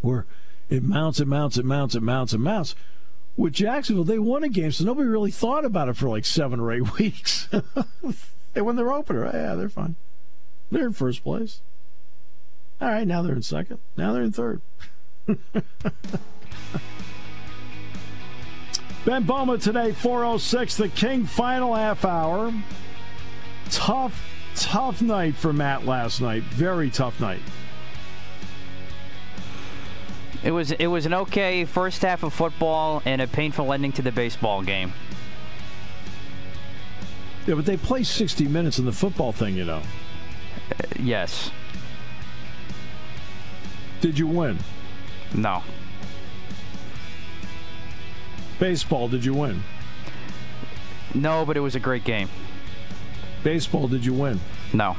Where 0.03 0.27
it 0.69 0.83
mounts 0.83 1.21
and 1.21 1.31
mounts 1.31 1.57
and 1.57 1.67
mounts 1.67 1.95
and 1.95 2.05
mounts 2.05 2.33
and 2.33 2.43
mounts. 2.43 2.75
With 3.37 3.55
Jacksonville, 3.55 4.05
they 4.05 4.19
won 4.19 4.45
a 4.45 4.49
game, 4.49 4.73
so 4.73 4.85
nobody 4.85 5.09
really 5.09 5.31
thought 5.31 5.65
about 5.65 5.89
it 5.89 5.97
for 5.97 6.09
like 6.09 6.25
seven 6.25 6.61
or 6.61 6.73
eight 6.73 6.99
weeks. 6.99 7.49
they 8.53 8.61
won 8.61 8.77
their 8.77 8.93
opener. 8.93 9.31
Yeah, 9.33 9.55
they're 9.55 9.69
fine. 9.69 9.97
They're 10.71 10.87
in 10.87 10.93
first 10.93 11.23
place. 11.23 11.61
All 12.81 12.89
right, 12.89 13.07
now 13.07 13.23
they're 13.23 13.35
in 13.35 13.43
second. 13.43 13.79
Now 13.97 14.13
they're 14.13 14.23
in 14.23 14.33
third. 14.33 14.61
Ben 19.07 19.23
Boma 19.23 19.57
today, 19.57 19.93
406, 19.93 20.79
the 20.79 20.89
King 20.89 21.27
final 21.27 21.77
half 21.77 22.05
hour. 22.05 22.53
Tough, 23.71 24.21
tough 24.57 25.01
night 25.01 25.37
for 25.37 25.53
Matt 25.53 25.87
last 25.87 26.21
night. 26.21 26.43
Very 26.43 26.91
tough 26.91 27.21
night. 27.21 27.41
It 30.43 30.51
was 30.51 30.73
it 30.73 30.89
was 30.89 31.07
an 31.07 31.15
okay 31.15 31.65
first 31.65 32.03
half 32.03 32.25
of 32.25 32.35
football 32.35 33.01
and 33.05 33.23
a 33.23 33.29
painful 33.29 33.73
ending 33.73 33.93
to 33.93 34.03
the 34.03 34.11
baseball 34.11 34.63
game. 34.63 34.93
Yeah, 37.47 37.55
but 37.55 37.65
they 37.65 37.77
play 37.77 38.03
60 38.03 38.49
minutes 38.49 38.81
in 38.81 38.87
the 38.87 38.93
football 38.93 39.31
thing, 39.31 39.55
you 39.55 39.65
know. 39.65 39.83
Uh, 40.73 40.85
yes. 40.99 41.53
Did 44.01 44.19
you 44.19 44.27
win? 44.27 44.59
No. 45.33 45.63
Baseball, 48.59 49.09
did 49.09 49.25
you 49.25 49.35
win? 49.35 49.63
No, 51.15 51.45
but 51.45 51.57
it 51.57 51.61
was 51.61 51.75
a 51.75 51.81
great 51.81 52.05
game. 52.05 52.29
Baseball, 53.43 53.89
did 53.89 54.05
you 54.05 54.13
win? 54.13 54.41
No. 54.73 54.97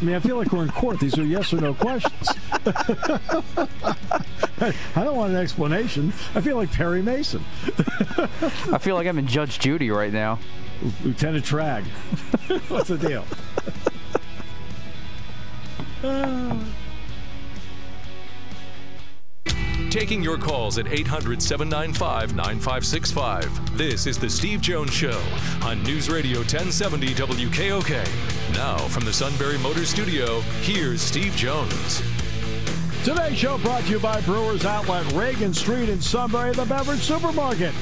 I 0.00 0.04
mean, 0.04 0.14
I 0.14 0.20
feel 0.20 0.36
like 0.36 0.50
we're 0.52 0.62
in 0.62 0.70
court. 0.70 0.98
These 0.98 1.18
are 1.18 1.24
yes 1.24 1.52
or 1.52 1.60
no 1.60 1.74
questions. 1.74 2.28
I 4.64 5.04
don't 5.04 5.16
want 5.16 5.32
an 5.32 5.36
explanation. 5.36 6.12
I 6.34 6.40
feel 6.40 6.56
like 6.56 6.72
Perry 6.72 7.02
Mason. 7.02 7.44
I 8.72 8.78
feel 8.78 8.94
like 8.94 9.06
I'm 9.06 9.18
in 9.18 9.26
Judge 9.26 9.58
Judy 9.58 9.90
right 9.90 10.12
now. 10.12 10.38
Lieutenant 11.04 11.44
Tragg. 11.44 11.84
What's 12.68 12.88
the 12.88 12.98
deal? 12.98 13.24
Taking 19.90 20.22
your 20.22 20.38
calls 20.38 20.78
at 20.78 20.86
800 20.86 21.42
795 21.42 22.36
9565. 22.36 23.76
This 23.76 24.06
is 24.06 24.20
The 24.20 24.30
Steve 24.30 24.60
Jones 24.60 24.92
Show 24.92 25.20
on 25.64 25.82
News 25.82 26.08
Radio 26.08 26.38
1070 26.38 27.08
WKOK. 27.08 28.54
Now, 28.54 28.78
from 28.78 29.04
the 29.04 29.12
Sunbury 29.12 29.58
Motor 29.58 29.84
Studio, 29.84 30.42
here's 30.62 31.00
Steve 31.00 31.34
Jones. 31.34 32.02
Today's 33.02 33.36
show 33.36 33.58
brought 33.58 33.82
to 33.82 33.90
you 33.90 33.98
by 33.98 34.20
Brewers 34.20 34.64
Outlet, 34.64 35.10
Reagan 35.12 35.52
Street 35.52 35.88
in 35.88 36.00
Sunbury, 36.00 36.52
the 36.52 36.66
beverage 36.66 37.00
supermarket. 37.00 37.74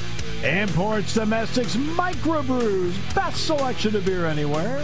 Imports, 0.43 1.13
domestics, 1.13 1.75
microbrews, 1.75 2.95
best 3.13 3.45
selection 3.45 3.95
of 3.95 4.03
beer 4.03 4.25
anywhere. 4.25 4.83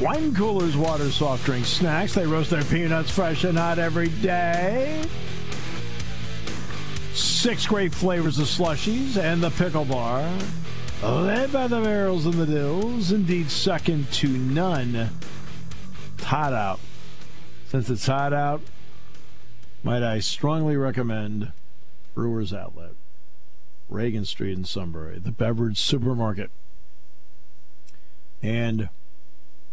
Wine 0.00 0.34
coolers, 0.34 0.74
water, 0.74 1.10
soft 1.10 1.44
drinks, 1.44 1.68
snacks. 1.68 2.14
They 2.14 2.26
roast 2.26 2.48
their 2.48 2.64
peanuts 2.64 3.10
fresh 3.10 3.44
and 3.44 3.58
hot 3.58 3.78
every 3.78 4.08
day. 4.08 5.04
Six 7.44 7.66
great 7.66 7.92
flavors 7.92 8.38
of 8.38 8.46
slushies 8.46 9.18
and 9.18 9.42
the 9.42 9.50
pickle 9.50 9.84
bar. 9.84 10.26
Led 11.02 11.52
by 11.52 11.66
the 11.66 11.82
barrels 11.82 12.24
and 12.24 12.32
the 12.32 12.46
dills, 12.46 13.12
indeed 13.12 13.50
second 13.50 14.10
to 14.12 14.28
none. 14.28 15.10
It's 16.14 16.24
hot 16.24 16.54
out. 16.54 16.80
Since 17.68 17.90
it's 17.90 18.06
hot 18.06 18.32
out, 18.32 18.62
might 19.82 20.02
I 20.02 20.20
strongly 20.20 20.78
recommend 20.78 21.52
Brewers 22.14 22.54
Outlet, 22.54 22.92
Reagan 23.90 24.24
Street 24.24 24.56
in 24.56 24.64
Sunbury, 24.64 25.18
the 25.18 25.30
beverage 25.30 25.78
supermarket. 25.78 26.50
And 28.42 28.88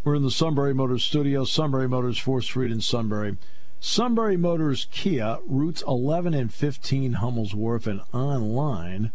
we're 0.04 0.16
in 0.16 0.24
the 0.24 0.30
Sunbury 0.30 0.74
Motors 0.74 1.06
studio, 1.06 1.46
Sunbury 1.46 1.88
Motors, 1.88 2.20
4th 2.20 2.44
Street 2.44 2.70
in 2.70 2.82
Sunbury. 2.82 3.38
Sunbury 3.84 4.38
Motors 4.38 4.86
Kia, 4.92 5.40
routes 5.48 5.84
11 5.88 6.36
and 6.36 6.54
15 6.54 7.14
Hummel's 7.14 7.56
Wharf, 7.56 7.88
and 7.88 8.02
online 8.14 9.12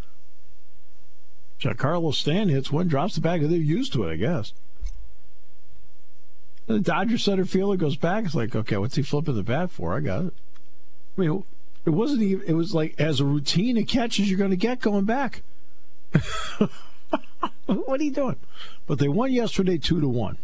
Giancarlo 1.59 2.11
Stan 2.15 2.49
hits 2.49 2.71
one, 2.71 2.87
drops 2.87 3.13
the 3.13 3.21
bat, 3.21 3.41
they're 3.41 3.51
used 3.51 3.93
to 3.93 4.05
it, 4.05 4.13
I 4.13 4.15
guess. 4.15 4.51
The 6.65 6.79
Dodger 6.79 7.19
center 7.19 7.45
fielder 7.45 7.77
goes 7.77 7.95
back. 7.95 8.25
It's 8.25 8.33
like, 8.33 8.55
okay, 8.55 8.77
what's 8.77 8.95
he 8.95 9.03
flipping 9.03 9.35
the 9.35 9.43
bat 9.43 9.69
for? 9.69 9.95
I 9.95 9.99
got 9.99 10.25
it. 10.25 10.33
I 11.15 11.21
mean, 11.21 11.43
it 11.85 11.91
wasn't 11.91 12.23
even. 12.23 12.47
It 12.47 12.53
was 12.53 12.73
like 12.73 12.99
as 12.99 13.19
a 13.19 13.25
routine 13.25 13.77
of 13.77 13.85
catches 13.85 14.31
you're 14.31 14.39
going 14.39 14.49
to 14.49 14.57
get 14.57 14.81
going 14.81 15.05
back. 15.05 15.43
what 17.65 17.99
are 17.99 18.03
you 18.03 18.11
doing? 18.11 18.37
But 18.87 18.99
they 18.99 19.07
won 19.07 19.31
yesterday 19.31 19.77
two 19.77 19.99
to 19.99 20.07
one. 20.07 20.37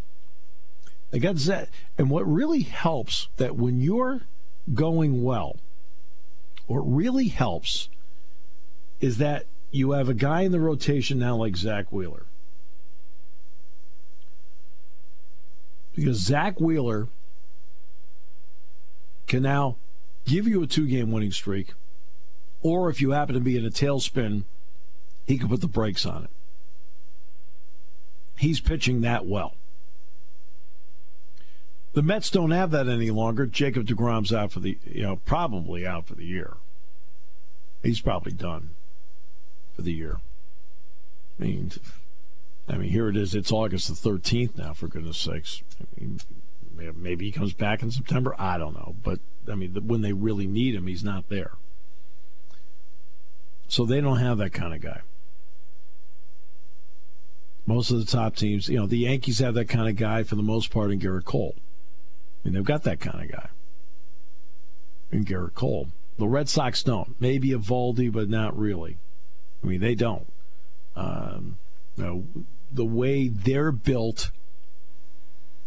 They 1.11 1.19
got 1.19 1.37
Zed, 1.37 1.69
and 1.97 2.09
what 2.09 2.25
really 2.25 2.61
helps 2.61 3.27
that 3.37 3.55
when 3.55 3.81
you're 3.81 4.21
going 4.73 5.23
well, 5.23 5.57
what 6.67 6.79
really 6.79 7.27
helps 7.27 7.89
is 9.01 9.17
that 9.17 9.45
you 9.71 9.91
have 9.91 10.07
a 10.07 10.13
guy 10.13 10.41
in 10.41 10.51
the 10.51 10.59
rotation 10.59 11.19
now 11.19 11.35
like 11.35 11.57
Zack 11.57 11.91
Wheeler. 11.91 12.25
Because 15.95 16.17
Zack 16.17 16.61
Wheeler 16.61 17.09
can 19.27 19.43
now 19.43 19.75
give 20.25 20.47
you 20.47 20.63
a 20.63 20.67
two 20.67 20.87
game 20.87 21.11
winning 21.11 21.31
streak, 21.31 21.73
or 22.61 22.89
if 22.89 23.01
you 23.01 23.11
happen 23.11 23.35
to 23.35 23.41
be 23.41 23.57
in 23.57 23.65
a 23.65 23.69
tailspin, 23.69 24.43
he 25.31 25.37
could 25.37 25.49
put 25.49 25.61
the 25.61 25.67
brakes 25.67 26.05
on 26.05 26.25
it. 26.25 26.29
He's 28.37 28.59
pitching 28.59 28.99
that 28.99 29.25
well. 29.25 29.55
The 31.93 32.03
Mets 32.03 32.29
don't 32.29 32.51
have 32.51 32.71
that 32.71 32.89
any 32.89 33.11
longer. 33.11 33.45
Jacob 33.45 33.85
DeGrom's 33.85 34.33
out 34.33 34.51
for 34.51 34.59
the, 34.59 34.77
you 34.83 35.03
know, 35.03 35.15
probably 35.15 35.87
out 35.87 36.05
for 36.05 36.15
the 36.15 36.25
year. 36.25 36.57
He's 37.81 38.01
probably 38.01 38.33
done 38.33 38.71
for 39.73 39.83
the 39.83 39.93
year. 39.93 40.19
I 41.39 41.43
mean, 41.43 41.71
I 42.67 42.75
mean, 42.75 42.89
here 42.89 43.07
it 43.07 43.15
is. 43.15 43.33
It's 43.33 43.53
August 43.53 43.87
the 43.87 44.09
13th 44.09 44.57
now, 44.57 44.73
for 44.73 44.89
goodness 44.89 45.17
sakes. 45.17 45.63
I 45.79 45.85
mean, 45.97 46.19
maybe 46.97 47.25
he 47.25 47.31
comes 47.31 47.53
back 47.53 47.81
in 47.81 47.89
September. 47.89 48.35
I 48.37 48.57
don't 48.57 48.73
know. 48.73 48.95
But, 49.01 49.19
I 49.49 49.55
mean, 49.55 49.73
when 49.87 50.01
they 50.01 50.11
really 50.11 50.47
need 50.47 50.75
him, 50.75 50.87
he's 50.87 51.05
not 51.05 51.29
there. 51.29 51.51
So 53.69 53.85
they 53.85 54.01
don't 54.01 54.17
have 54.17 54.37
that 54.39 54.51
kind 54.51 54.73
of 54.73 54.81
guy. 54.81 55.01
Most 57.65 57.91
of 57.91 57.99
the 57.99 58.05
top 58.05 58.35
teams, 58.35 58.69
you 58.69 58.77
know, 58.77 58.87
the 58.87 58.97
Yankees 58.97 59.39
have 59.39 59.53
that 59.53 59.69
kind 59.69 59.87
of 59.87 59.95
guy 59.95 60.23
for 60.23 60.35
the 60.35 60.43
most 60.43 60.71
part 60.71 60.91
in 60.91 60.99
Gerrit 60.99 61.25
Cole. 61.25 61.55
I 61.57 62.47
mean, 62.47 62.53
they've 62.55 62.63
got 62.63 62.83
that 62.83 62.99
kind 62.99 63.23
of 63.23 63.31
guy 63.31 63.49
in 65.11 65.25
Gerrit 65.25 65.53
Cole. 65.53 65.89
The 66.17 66.27
Red 66.27 66.49
Sox 66.49 66.83
don't. 66.83 67.15
Maybe 67.19 67.49
Eovaldi, 67.49 68.11
but 68.11 68.29
not 68.29 68.57
really. 68.57 68.97
I 69.63 69.67
mean, 69.67 69.79
they 69.79 69.95
don't. 69.95 70.31
Um, 70.95 71.57
you 71.95 72.03
know, 72.03 72.23
the 72.71 72.85
way 72.85 73.27
they're 73.27 73.71
built, 73.71 74.31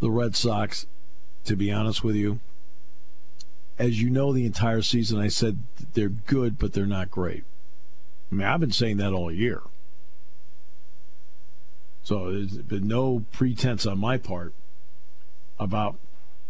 the 0.01 0.11
Red 0.11 0.35
Sox, 0.35 0.87
to 1.45 1.57
be 1.57 1.71
honest 1.71 2.03
with 2.03 2.17
you, 2.17 2.41
as 3.79 4.01
you 4.01 4.11
know, 4.11 4.33
the 4.33 4.47
entire 4.47 4.83
season 4.83 5.19
I 5.19 5.29
said 5.29 5.59
they're 5.95 6.09
good, 6.09 6.59
but 6.59 6.73
they're 6.73 6.87
not 6.87 7.11
great. 7.11 7.45
I 8.31 8.35
mean, 8.35 8.47
I've 8.47 8.61
been 8.61 8.73
saying 8.73 8.99
that 8.99 9.13
all 9.13 9.33
year. 9.33 9.63
So 12.05 12.31
there's 12.31 12.59
been 12.59 12.87
no 12.87 13.25
pretense 13.33 13.87
on 13.87 13.99
my 13.99 14.19
part 14.19 14.53
about, 15.59 15.97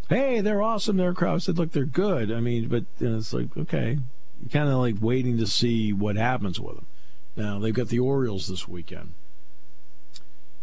hey, 0.08 0.40
they're 0.40 0.60
awesome, 0.60 0.96
they're 0.96 1.14
crowd. 1.14 1.36
I 1.36 1.38
said, 1.38 1.58
look, 1.58 1.70
they're 1.70 1.84
good. 1.84 2.32
I 2.32 2.40
mean, 2.40 2.68
but 2.68 2.84
it's 3.00 3.32
like, 3.32 3.56
okay, 3.56 3.98
kind 4.52 4.68
of 4.68 4.74
like 4.78 4.96
waiting 5.00 5.38
to 5.38 5.46
see 5.46 5.92
what 5.92 6.16
happens 6.16 6.58
with 6.58 6.74
them. 6.74 6.86
Now 7.36 7.60
they've 7.60 7.72
got 7.72 7.88
the 7.88 8.00
Orioles 8.00 8.48
this 8.48 8.66
weekend. 8.66 9.12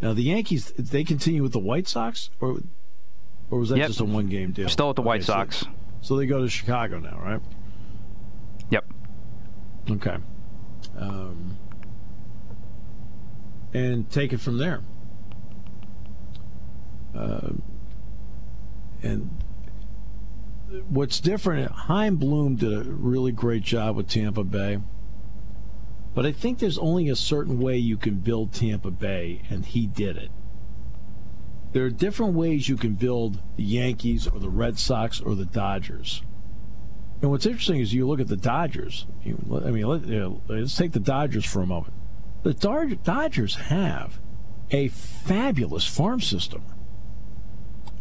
Now 0.01 0.13
the 0.13 0.23
Yankees, 0.23 0.73
they 0.77 1.05
continue 1.05 1.41
with 1.41 1.53
the 1.53 1.59
White 1.59 1.87
Sox, 1.87 2.29
or 2.41 2.59
or 3.49 3.59
was 3.59 3.69
that 3.69 3.77
yep. 3.77 3.87
just 3.87 3.99
a 3.99 4.05
one 4.05 4.27
game 4.27 4.51
deal? 4.51 4.67
Still 4.69 4.89
with 4.89 4.95
the 4.95 5.01
White 5.01 5.23
Sox. 5.23 5.59
So, 5.59 5.67
so, 6.01 6.15
they 6.17 6.25
go 6.25 6.41
to 6.41 6.49
Chicago 6.49 6.99
now, 6.99 7.19
right? 7.21 7.41
Yep. 8.71 8.85
Okay. 9.91 10.17
Um, 10.97 11.57
and 13.73 14.09
take 14.09 14.33
it 14.33 14.39
from 14.39 14.57
there. 14.57 14.81
Uh, 17.15 17.51
and 19.03 19.29
what's 20.89 21.19
different, 21.19 21.71
Chaim 21.71 22.17
Bloom 22.17 22.55
did 22.55 22.73
a 22.73 22.89
really 22.89 23.31
great 23.31 23.63
job 23.63 23.95
with 23.95 24.07
Tampa 24.07 24.43
Bay. 24.43 24.79
But 26.13 26.25
I 26.25 26.31
think 26.31 26.59
there's 26.59 26.77
only 26.77 27.09
a 27.09 27.15
certain 27.15 27.59
way 27.59 27.77
you 27.77 27.97
can 27.97 28.15
build 28.15 28.53
Tampa 28.53 28.91
Bay, 28.91 29.41
and 29.49 29.65
he 29.65 29.87
did 29.87 30.17
it. 30.17 30.29
There 31.71 31.85
are 31.85 31.89
different 31.89 32.33
ways 32.33 32.67
you 32.67 32.75
can 32.75 32.95
build 32.95 33.41
the 33.55 33.63
Yankees 33.63 34.27
or 34.27 34.39
the 34.39 34.49
Red 34.49 34.77
Sox 34.77 35.21
or 35.21 35.35
the 35.35 35.45
Dodgers. 35.45 36.21
And 37.21 37.31
what's 37.31 37.45
interesting 37.45 37.79
is 37.79 37.93
you 37.93 38.07
look 38.07 38.19
at 38.19 38.27
the 38.27 38.35
Dodgers. 38.35 39.05
I 39.25 39.71
mean, 39.71 39.85
let, 39.85 40.03
us 40.49 40.75
take 40.75 40.91
the 40.91 40.99
Dodgers 40.99 41.45
for 41.45 41.61
a 41.61 41.67
moment. 41.67 41.93
The 42.43 42.53
Dodgers 42.53 43.55
have 43.55 44.19
a 44.71 44.87
fabulous 44.87 45.85
farm 45.85 46.21
system. 46.21 46.63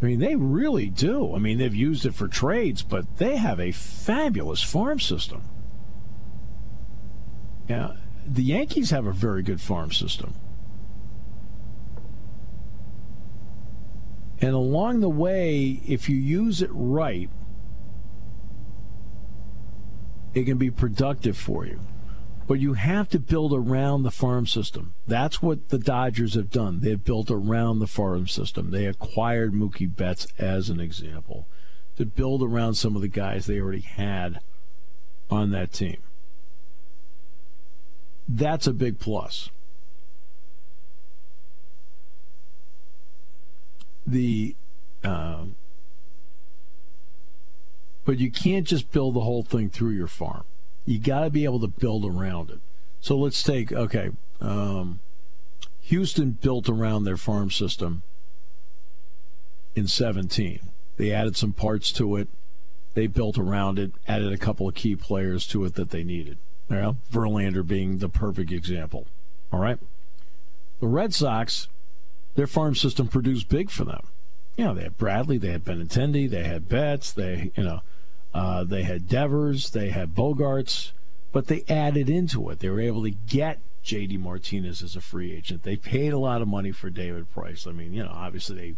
I 0.00 0.06
mean, 0.06 0.18
they 0.18 0.34
really 0.34 0.88
do. 0.88 1.34
I 1.34 1.38
mean, 1.38 1.58
they've 1.58 1.74
used 1.74 2.06
it 2.06 2.14
for 2.14 2.26
trades, 2.26 2.82
but 2.82 3.18
they 3.18 3.36
have 3.36 3.60
a 3.60 3.72
fabulous 3.72 4.62
farm 4.62 4.98
system. 4.98 5.42
Yeah, 7.68 7.92
the 8.26 8.42
Yankees 8.42 8.90
have 8.90 9.06
a 9.06 9.12
very 9.12 9.42
good 9.42 9.60
farm 9.60 9.92
system. 9.92 10.34
And 14.40 14.54
along 14.54 15.00
the 15.00 15.10
way, 15.10 15.82
if 15.86 16.08
you 16.08 16.16
use 16.16 16.62
it 16.62 16.70
right, 16.72 17.28
it 20.32 20.44
can 20.44 20.56
be 20.56 20.70
productive 20.70 21.36
for 21.36 21.66
you. 21.66 21.80
But 22.50 22.58
you 22.58 22.72
have 22.72 23.08
to 23.10 23.20
build 23.20 23.52
around 23.52 24.02
the 24.02 24.10
farm 24.10 24.44
system. 24.44 24.94
That's 25.06 25.40
what 25.40 25.68
the 25.68 25.78
Dodgers 25.78 26.34
have 26.34 26.50
done. 26.50 26.80
They've 26.80 27.04
built 27.04 27.30
around 27.30 27.78
the 27.78 27.86
farm 27.86 28.26
system. 28.26 28.72
They 28.72 28.86
acquired 28.86 29.52
Mookie 29.52 29.94
Betts 29.94 30.26
as 30.36 30.68
an 30.68 30.80
example 30.80 31.46
to 31.96 32.04
build 32.04 32.42
around 32.42 32.74
some 32.74 32.96
of 32.96 33.02
the 33.02 33.08
guys 33.08 33.46
they 33.46 33.60
already 33.60 33.82
had 33.82 34.40
on 35.30 35.52
that 35.52 35.72
team. 35.72 35.98
That's 38.28 38.66
a 38.66 38.72
big 38.72 38.98
plus. 38.98 39.50
The 44.04 44.56
um, 45.04 45.54
but 48.04 48.18
you 48.18 48.28
can't 48.28 48.66
just 48.66 48.90
build 48.90 49.14
the 49.14 49.20
whole 49.20 49.44
thing 49.44 49.70
through 49.70 49.92
your 49.92 50.08
farm. 50.08 50.42
You 50.84 50.98
got 50.98 51.24
to 51.24 51.30
be 51.30 51.44
able 51.44 51.60
to 51.60 51.68
build 51.68 52.04
around 52.04 52.50
it. 52.50 52.60
So 53.00 53.16
let's 53.16 53.42
take 53.42 53.72
okay. 53.72 54.10
Um, 54.40 55.00
Houston 55.82 56.32
built 56.32 56.68
around 56.68 57.04
their 57.04 57.16
farm 57.16 57.50
system 57.50 58.02
in 59.74 59.86
17. 59.86 60.60
They 60.96 61.12
added 61.12 61.36
some 61.36 61.52
parts 61.52 61.92
to 61.92 62.16
it. 62.16 62.28
They 62.94 63.06
built 63.06 63.38
around 63.38 63.78
it, 63.78 63.92
added 64.06 64.32
a 64.32 64.38
couple 64.38 64.68
of 64.68 64.74
key 64.74 64.96
players 64.96 65.46
to 65.48 65.64
it 65.64 65.74
that 65.74 65.90
they 65.90 66.04
needed. 66.04 66.38
Well, 66.68 66.96
Verlander 67.10 67.66
being 67.66 67.98
the 67.98 68.08
perfect 68.08 68.52
example. 68.52 69.06
All 69.52 69.60
right. 69.60 69.78
The 70.80 70.86
Red 70.86 71.14
Sox, 71.14 71.68
their 72.34 72.46
farm 72.46 72.74
system 72.74 73.08
produced 73.08 73.48
big 73.48 73.70
for 73.70 73.84
them. 73.84 74.06
You 74.56 74.66
know, 74.66 74.74
they 74.74 74.84
had 74.84 74.98
Bradley, 74.98 75.38
they 75.38 75.52
had 75.52 75.64
Benintendi, 75.64 76.28
they 76.28 76.44
had 76.44 76.68
Betts, 76.68 77.12
they 77.12 77.50
you 77.56 77.64
know, 77.64 77.80
uh, 78.32 78.64
they 78.64 78.82
had 78.82 79.08
Devers, 79.08 79.70
they 79.70 79.90
had 79.90 80.14
Bogaerts, 80.14 80.92
but 81.32 81.46
they 81.46 81.64
added 81.68 82.08
into 82.08 82.50
it. 82.50 82.60
They 82.60 82.68
were 82.68 82.80
able 82.80 83.02
to 83.02 83.10
get 83.10 83.60
J.D. 83.82 84.18
Martinez 84.18 84.82
as 84.82 84.96
a 84.96 85.00
free 85.00 85.32
agent. 85.32 85.62
They 85.62 85.76
paid 85.76 86.12
a 86.12 86.18
lot 86.18 86.42
of 86.42 86.48
money 86.48 86.72
for 86.72 86.90
David 86.90 87.32
Price. 87.32 87.66
I 87.66 87.72
mean, 87.72 87.92
you 87.92 88.04
know, 88.04 88.12
obviously 88.12 88.56
they 88.56 88.74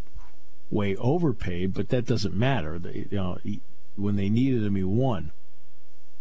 way 0.71 0.97
overpaid, 0.97 1.75
but 1.75 1.89
that 1.91 2.07
doesn't 2.07 2.35
matter. 2.35 2.79
They, 2.79 3.07
you 3.11 3.17
know, 3.19 3.39
he, 3.43 3.61
when 3.97 4.17
they 4.17 4.29
needed 4.29 4.63
him, 4.63 4.75
he 4.75 4.85
won. 4.85 5.33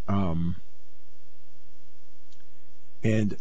Um, 0.07 0.57
and 3.03 3.37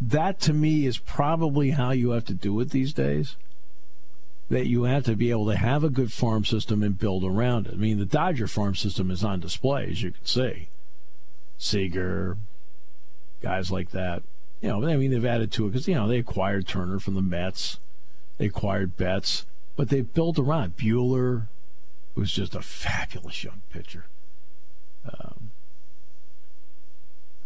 that 0.00 0.40
to 0.40 0.52
me 0.52 0.86
is 0.86 0.98
probably 0.98 1.70
how 1.70 1.90
you 1.90 2.10
have 2.10 2.24
to 2.26 2.34
do 2.34 2.58
it 2.60 2.70
these 2.70 2.92
days. 2.92 3.36
That 4.50 4.66
you 4.66 4.84
have 4.84 5.04
to 5.04 5.16
be 5.16 5.30
able 5.30 5.46
to 5.46 5.56
have 5.56 5.82
a 5.84 5.90
good 5.90 6.12
farm 6.12 6.44
system 6.44 6.82
and 6.82 6.98
build 6.98 7.24
around 7.24 7.66
it. 7.66 7.74
I 7.74 7.76
mean, 7.76 7.98
the 7.98 8.04
Dodger 8.04 8.46
farm 8.46 8.74
system 8.74 9.10
is 9.10 9.24
on 9.24 9.40
display, 9.40 9.88
as 9.90 10.02
you 10.02 10.12
can 10.12 10.24
see. 10.24 10.68
Seager, 11.56 12.36
guys 13.40 13.70
like 13.70 13.90
that. 13.92 14.22
You 14.60 14.68
know, 14.68 14.86
I 14.86 14.96
mean, 14.96 15.10
they've 15.10 15.24
added 15.24 15.50
to 15.52 15.66
it 15.66 15.70
because, 15.70 15.88
you 15.88 15.94
know, 15.94 16.06
they 16.06 16.18
acquired 16.18 16.66
Turner 16.66 16.98
from 16.98 17.14
the 17.14 17.22
Mets. 17.22 17.78
They 18.38 18.46
acquired 18.46 18.96
Betts, 18.96 19.46
but 19.76 19.88
they've 19.88 20.12
built 20.12 20.38
around 20.38 20.76
Buehler, 20.76 21.48
who's 22.14 22.32
just 22.32 22.54
a 22.54 22.62
fabulous 22.62 23.44
young 23.44 23.62
pitcher. 23.70 24.06
Um, 25.06 25.50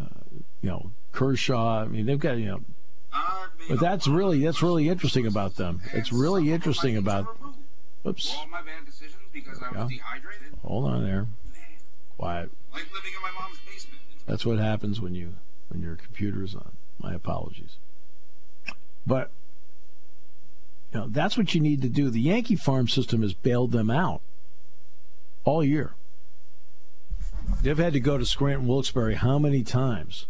uh, 0.01 0.41
you 0.63 0.71
know, 0.71 0.91
Kershaw. 1.13 1.83
I 1.83 1.87
mean, 1.87 2.07
they've 2.07 2.19
got, 2.19 2.39
you 2.39 2.47
know, 2.47 2.61
but 3.69 3.81
that's 3.81 4.07
really 4.07 4.43
that's 4.45 4.63
really 4.63 4.89
interesting 4.89 5.27
about 5.27 5.57
them. 5.57 5.81
It's 5.93 6.13
really 6.13 6.53
interesting 6.53 6.97
about. 6.97 7.37
Oops. 8.07 8.37
All 8.37 8.47
my 8.47 8.63
bad 8.63 8.87
decisions 8.87 9.23
because 9.33 9.61
I 9.63 9.83
was 9.83 9.93
Yeah. 9.93 9.99
Hold 10.65 10.91
on 10.91 11.05
there. 11.05 11.27
Quiet. 12.17 12.51
Like 12.73 12.93
living 12.95 13.13
in 13.15 13.23
my 13.23 13.41
mom's 13.41 13.59
basement. 13.67 14.01
That's 14.27 14.47
what 14.47 14.59
happens 14.59 15.01
when 15.01 15.15
you 15.15 15.35
when 15.69 15.83
your 15.83 15.97
computer's 15.97 16.55
on. 16.55 16.73
My 16.99 17.15
apologies. 17.15 17.77
But 19.07 19.31
you 20.93 21.01
know, 21.01 21.09
that's 21.09 21.37
what 21.37 21.55
you 21.55 21.61
need 21.61 21.83
to 21.83 21.89
do. 21.89 22.11
The 22.11 22.21
Yankee 22.21 22.57
farm 22.57 22.89
system 22.89 23.23
has 23.23 23.35
bailed 23.35 23.73
them 23.73 23.91
out 23.91 24.23
all 25.45 25.63
year. 25.63 25.93
They've 27.63 27.79
had 27.79 27.93
to 27.95 28.01
go 28.01 28.19
to 28.19 28.27
Scranton 28.27 28.67
Wilkes-Barre 28.67 29.15
how 29.15 29.39
many 29.39 29.63
times? 29.63 30.27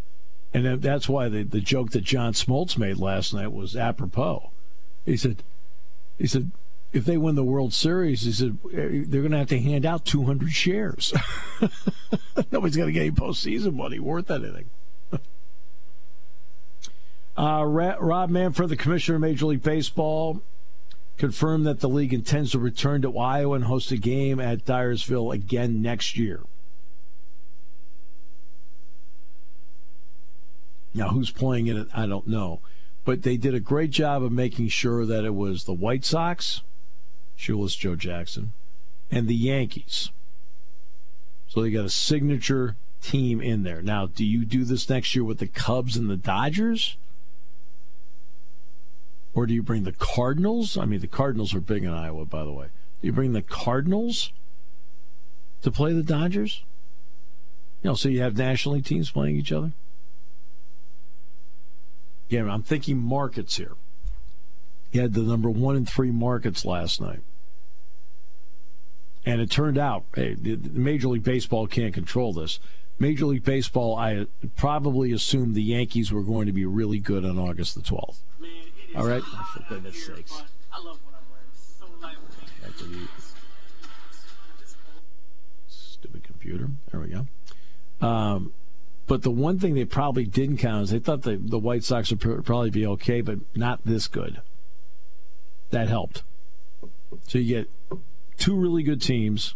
And 0.53 0.81
that's 0.81 1.09
why 1.09 1.29
the, 1.29 1.43
the 1.43 1.61
joke 1.61 1.91
that 1.91 2.05
John 2.05 2.33
Smoltz 2.33 2.79
made 2.79 2.99
last 2.99 3.35
night 3.35 3.53
was 3.53 3.77
apropos. 3.77 4.51
He 5.05 5.17
said, 5.17 5.43
he 6.17 6.27
said, 6.27 6.51
if 6.93 7.05
they 7.05 7.19
win 7.19 7.35
the 7.35 7.45
World 7.45 7.75
Series, 7.75 8.23
he 8.23 8.33
said 8.33 8.59
"eh, 8.73 9.05
they're 9.07 9.21
going 9.21 9.33
to 9.33 9.39
have 9.39 9.49
to 9.49 9.61
hand 9.61 9.85
out 9.85 10.05
200 10.07 10.51
shares. 10.53 11.13
Nobody's 12.51 12.77
going 12.77 12.89
to 12.89 12.93
get 12.93 13.03
any 13.03 13.11
postseason 13.11 13.75
money 13.75 13.99
worth 13.99 14.31
anything. 14.31 14.71
uh, 17.37 17.65
Rob 17.67 18.31
Manfred, 18.31 18.71
the 18.71 18.77
commissioner 18.77 19.17
of 19.17 19.21
Major 19.21 19.47
League 19.47 19.63
Baseball, 19.63 20.41
confirmed 21.19 21.67
that 21.67 21.81
the 21.81 21.89
league 21.89 22.15
intends 22.15 22.53
to 22.53 22.59
return 22.59 23.03
to 23.03 23.19
Iowa 23.19 23.57
and 23.57 23.65
host 23.65 23.91
a 23.91 23.99
game 23.99 24.41
at 24.41 24.65
Dyersville 24.65 25.35
again 25.35 25.83
next 25.83 26.17
year. 26.17 26.41
Now, 30.95 31.09
who's 31.11 31.31
playing 31.31 31.67
in 31.67 31.77
it, 31.77 31.89
I 31.95 32.07
don't 32.07 32.27
know. 32.27 32.61
But 33.05 33.23
they 33.23 33.37
did 33.37 33.55
a 33.55 33.61
great 33.61 33.91
job 33.91 34.23
of 34.23 34.33
making 34.33 34.69
sure 34.69 35.07
that 35.07 35.25
it 35.25 35.35
was 35.35 35.65
the 35.65 35.73
White 35.73 36.05
Sox, 36.05 36.63
Shoeless 37.37 37.75
Joe 37.75 37.97
Jackson, 37.97 38.53
and 39.11 39.29
the 39.29 39.35
Yankees. 39.35 40.11
So 41.49 41.63
they 41.63 41.71
got 41.71 41.85
a 41.85 41.91
signature 41.91 42.77
team 43.01 43.41
in 43.41 43.63
there. 43.63 43.81
Now, 43.81 44.07
do 44.07 44.25
you 44.25 44.45
do 44.45 44.65
this 44.65 44.89
next 44.89 45.15
year 45.15 45.25
with 45.25 45.39
the 45.39 45.47
Cubs 45.47 45.97
and 45.97 46.11
the 46.11 46.17
Dodgers? 46.17 46.97
Or 49.35 49.47
do 49.47 49.55
you 49.55 49.63
bring 49.63 49.85
the 49.85 49.93
Cardinals? 49.93 50.77
I 50.77 50.85
mean, 50.85 51.01
the 51.01 51.07
Cardinals 51.07 51.55
are 51.55 51.61
big 51.61 51.85
in 51.85 51.91
Iowa, 51.91 52.25
by 52.25 52.45
the 52.45 52.53
way. 52.53 52.67
Do 53.01 53.07
you 53.07 53.13
bring 53.13 53.33
the 53.33 53.43
Cardinals 53.43 54.33
to 55.63 55.71
play 55.71 55.93
the 55.93 56.03
Dodgers? 56.03 56.65
You 57.83 57.91
know, 57.91 57.95
so 57.95 58.09
you 58.09 58.21
have 58.21 58.37
National 58.37 58.75
League 58.75 58.85
teams 58.85 59.11
playing 59.11 59.37
each 59.37 59.53
other? 59.53 59.73
Yeah, 62.29 62.45
I'm 62.51 62.63
thinking 62.63 62.99
markets 62.99 63.57
here. 63.57 63.73
He 64.91 64.99
had 64.99 65.15
the 65.15 65.21
number 65.23 65.51
one 65.51 65.77
and 65.77 65.89
three 65.89 66.11
markets 66.11 66.65
last 66.65 67.01
night. 67.01 67.21
And 69.25 69.41
it 69.41 69.51
turned 69.51 69.77
out, 69.79 70.05
hey, 70.15 70.35
the- 70.35 70.55
the 70.55 70.79
Major 70.79 71.09
League 71.09 71.23
Baseball 71.25 71.67
can't 71.67 71.93
control 71.93 72.33
this. 72.33 72.61
Major 72.99 73.27
League 73.27 73.45
Baseball, 73.45 73.97
I 73.97 74.27
probably 74.57 75.13
assumed 75.13 75.55
the 75.55 75.63
Yankees 75.63 76.11
were 76.11 76.23
going 76.23 76.47
to 76.47 76.53
be 76.53 76.65
really 76.65 76.99
good 76.99 77.25
on 77.25 77.39
August 77.39 77.75
the 77.75 77.83
12th. 77.83 78.21
All 78.97 79.07
right? 79.07 79.23
For 79.23 79.65
goodness 79.69 80.05
sakes. 80.07 80.43
I 80.73 80.79
love 80.79 80.99
what 81.05 81.15
I'm 81.15 81.31
wearing. 81.31 81.45
So 81.53 81.87
lightweight. 82.01 82.63
That's 82.63 82.83
what 82.83 82.91
you- 82.91 83.09
Stupid 85.69 86.23
computer. 86.25 86.71
There 86.91 87.01
we 87.01 87.09
go. 87.09 87.27
Um, 88.07 88.53
but 89.09 89.23
the 89.23 89.31
one 89.31 89.59
thing 89.59 89.75
they 89.75 89.87
probably 89.87 90.27
didn't 90.27 90.59
count 90.59 90.85
is 90.85 90.91
they 90.91 90.99
thought 90.99 91.23
the, 91.23 91.37
the 91.37 91.59
White 91.59 91.83
Sox 91.83 92.11
would 92.11 92.21
pr- 92.21 92.43
probably 92.43 92.71
be 92.71 92.87
okay, 92.87 93.23
but 93.23 93.39
not 93.57 93.81
this 93.85 94.07
good. 94.07 94.43
That 95.71 95.89
helped. 95.89 96.23
So 97.27 97.39
you 97.39 97.57
get 97.57 97.71
two 98.37 98.55
really 98.55 98.83
good 98.83 99.01
teams. 99.01 99.55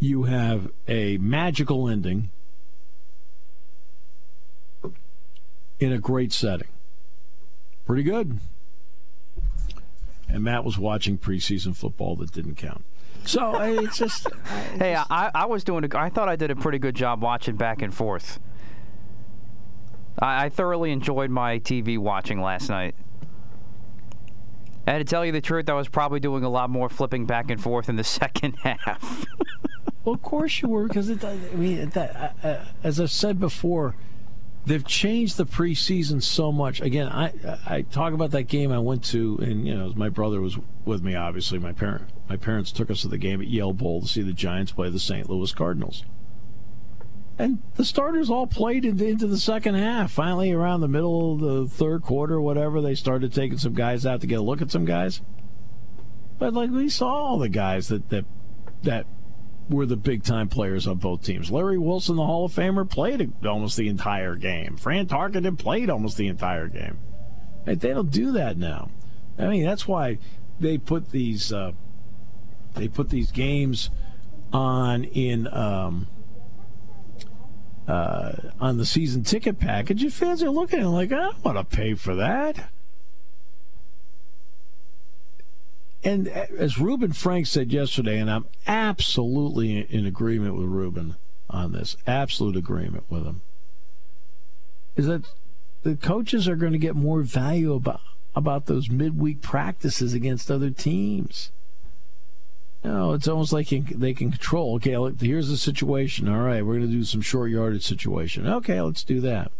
You 0.00 0.24
have 0.24 0.68
a 0.88 1.16
magical 1.18 1.88
ending 1.88 2.30
in 5.78 5.92
a 5.92 5.98
great 5.98 6.32
setting. 6.32 6.68
Pretty 7.86 8.02
good. 8.02 8.40
And 10.28 10.42
Matt 10.42 10.64
was 10.64 10.76
watching 10.76 11.18
preseason 11.18 11.76
football 11.76 12.16
that 12.16 12.32
didn't 12.32 12.56
count. 12.56 12.84
So 13.24 13.52
I- 13.54 13.70
it's 13.84 13.98
just. 13.98 14.26
Hey, 14.78 14.94
I, 14.96 15.30
I 15.34 15.46
was 15.46 15.64
doing. 15.64 15.84
A, 15.84 15.98
I 15.98 16.08
thought 16.08 16.28
I 16.28 16.36
did 16.36 16.50
a 16.50 16.56
pretty 16.56 16.78
good 16.78 16.94
job 16.94 17.22
watching 17.22 17.56
back 17.56 17.82
and 17.82 17.94
forth. 17.94 18.40
I, 20.18 20.46
I 20.46 20.48
thoroughly 20.48 20.90
enjoyed 20.92 21.30
my 21.30 21.58
TV 21.58 21.98
watching 21.98 22.40
last 22.40 22.68
night. 22.68 22.94
And 24.86 24.98
to 24.98 25.08
tell 25.08 25.24
you 25.24 25.30
the 25.32 25.40
truth, 25.40 25.68
I 25.68 25.74
was 25.74 25.88
probably 25.88 26.18
doing 26.18 26.42
a 26.42 26.48
lot 26.48 26.68
more 26.68 26.88
flipping 26.88 27.24
back 27.24 27.50
and 27.50 27.60
forth 27.62 27.88
in 27.88 27.96
the 27.96 28.04
second 28.20 28.56
half. 28.56 29.24
Well, 30.04 30.14
of 30.16 30.22
course 30.22 30.60
you 30.60 30.68
were, 30.68 30.88
because 30.88 31.08
it. 31.08 31.24
I 31.24 31.36
mean, 31.54 31.88
that, 31.90 32.36
uh, 32.42 32.56
as 32.82 33.00
I've 33.00 33.12
said 33.12 33.38
before, 33.38 33.94
they've 34.66 34.84
changed 34.84 35.36
the 35.36 35.46
preseason 35.46 36.20
so 36.20 36.50
much. 36.50 36.80
Again, 36.80 37.06
I 37.08 37.32
I 37.64 37.82
talk 37.82 38.12
about 38.12 38.32
that 38.32 38.44
game 38.44 38.72
I 38.72 38.80
went 38.80 39.04
to, 39.06 39.38
and 39.40 39.64
you 39.64 39.74
know, 39.76 39.92
my 39.94 40.08
brother 40.08 40.40
was 40.40 40.58
with 40.84 41.04
me. 41.04 41.14
Obviously, 41.14 41.60
my 41.60 41.70
parent 41.72 42.08
my 42.32 42.38
parents 42.38 42.72
took 42.72 42.90
us 42.90 43.02
to 43.02 43.08
the 43.08 43.18
game 43.18 43.42
at 43.42 43.48
Yale 43.48 43.74
Bowl 43.74 44.00
to 44.00 44.08
see 44.08 44.22
the 44.22 44.32
Giants 44.32 44.72
play 44.72 44.88
the 44.88 44.98
St. 44.98 45.28
Louis 45.28 45.52
Cardinals. 45.52 46.02
And 47.38 47.62
the 47.74 47.84
starters 47.84 48.30
all 48.30 48.46
played 48.46 48.86
into, 48.86 49.26
the 49.26 49.36
second 49.36 49.74
half. 49.74 50.12
Finally, 50.12 50.50
around 50.50 50.80
the 50.80 50.88
middle 50.88 51.34
of 51.34 51.40
the 51.40 51.66
third 51.66 52.00
quarter, 52.00 52.40
whatever, 52.40 52.80
they 52.80 52.94
started 52.94 53.34
taking 53.34 53.58
some 53.58 53.74
guys 53.74 54.06
out 54.06 54.22
to 54.22 54.26
get 54.26 54.38
a 54.38 54.42
look 54.42 54.62
at 54.62 54.70
some 54.70 54.86
guys. 54.86 55.20
But 56.38 56.54
like 56.54 56.70
we 56.70 56.88
saw 56.88 57.12
all 57.12 57.38
the 57.38 57.50
guys 57.50 57.88
that 57.88 58.08
that 58.08 58.24
that 58.82 59.04
were 59.68 59.84
the 59.84 59.96
big 59.98 60.22
time 60.22 60.48
players 60.48 60.86
on 60.86 60.96
both 60.96 61.22
teams. 61.22 61.50
Larry 61.50 61.76
Wilson, 61.76 62.16
the 62.16 62.24
Hall 62.24 62.46
of 62.46 62.52
Famer, 62.52 62.88
played 62.88 63.30
almost 63.44 63.76
the 63.76 63.88
entire 63.88 64.36
game. 64.36 64.78
Fran 64.78 65.06
Tarkenton 65.06 65.58
played 65.58 65.90
almost 65.90 66.16
the 66.16 66.28
entire 66.28 66.68
game. 66.68 66.98
Hey, 67.66 67.74
they 67.74 67.90
don't 67.90 68.10
do 68.10 68.32
that 68.32 68.56
now. 68.56 68.88
I 69.38 69.48
mean, 69.48 69.64
that's 69.64 69.86
why 69.86 70.16
they 70.58 70.78
put 70.78 71.10
these 71.10 71.52
uh, 71.52 71.72
they 72.74 72.88
put 72.88 73.10
these 73.10 73.30
games 73.30 73.90
on 74.52 75.04
in 75.04 75.46
um, 75.52 76.08
uh, 77.86 78.32
on 78.60 78.76
the 78.76 78.86
season 78.86 79.22
ticket 79.24 79.58
package. 79.58 80.02
And 80.02 80.12
fans 80.12 80.42
are 80.42 80.50
looking 80.50 80.80
at 80.80 80.86
it 80.86 80.88
like, 80.88 81.12
I 81.12 81.16
don't 81.16 81.44
want 81.44 81.58
to 81.58 81.76
pay 81.76 81.94
for 81.94 82.14
that. 82.14 82.70
And 86.04 86.26
as 86.26 86.78
Reuben 86.78 87.12
Frank 87.12 87.46
said 87.46 87.72
yesterday, 87.72 88.18
and 88.18 88.30
I'm 88.30 88.46
absolutely 88.66 89.78
in 89.78 90.04
agreement 90.04 90.56
with 90.56 90.66
Reuben 90.66 91.16
on 91.48 91.72
this, 91.72 91.96
absolute 92.06 92.56
agreement 92.56 93.04
with 93.08 93.24
him, 93.24 93.42
is 94.96 95.06
that 95.06 95.24
the 95.84 95.96
coaches 95.96 96.48
are 96.48 96.56
going 96.56 96.72
to 96.72 96.78
get 96.78 96.96
more 96.96 97.22
value 97.22 97.74
about 97.74 98.00
about 98.34 98.64
those 98.64 98.88
midweek 98.88 99.42
practices 99.42 100.14
against 100.14 100.50
other 100.50 100.70
teams. 100.70 101.52
Know, 102.84 103.12
it's 103.12 103.28
almost 103.28 103.52
like 103.52 103.68
they 103.68 104.12
can 104.12 104.30
control. 104.32 104.74
Okay, 104.76 104.98
look, 104.98 105.20
here's 105.20 105.48
the 105.48 105.56
situation. 105.56 106.28
All 106.28 106.40
right, 106.40 106.66
we're 106.66 106.78
going 106.78 106.90
to 106.90 106.92
do 106.92 107.04
some 107.04 107.20
short 107.20 107.50
yardage 107.50 107.84
situation. 107.84 108.46
Okay, 108.46 108.80
let's 108.80 109.04
do 109.04 109.20
that. 109.20 109.52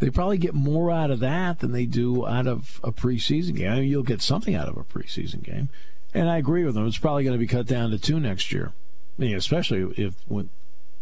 They 0.00 0.10
probably 0.10 0.38
get 0.38 0.54
more 0.54 0.90
out 0.90 1.10
of 1.10 1.20
that 1.20 1.60
than 1.60 1.72
they 1.72 1.86
do 1.86 2.26
out 2.26 2.46
of 2.46 2.80
a 2.82 2.92
preseason 2.92 3.56
game. 3.56 3.70
I 3.70 3.80
mean, 3.80 3.88
you'll 3.88 4.02
get 4.02 4.22
something 4.22 4.54
out 4.54 4.68
of 4.68 4.76
a 4.76 4.84
preseason 4.84 5.42
game, 5.42 5.68
and 6.12 6.28
I 6.28 6.38
agree 6.38 6.64
with 6.64 6.74
them. 6.74 6.86
It's 6.86 6.98
probably 6.98 7.24
going 7.24 7.34
to 7.34 7.38
be 7.38 7.46
cut 7.46 7.66
down 7.66 7.90
to 7.90 7.98
two 7.98 8.18
next 8.18 8.52
year. 8.52 8.72
I 9.18 9.22
mean, 9.22 9.36
especially 9.36 9.92
if 9.96 10.14
when, 10.26 10.50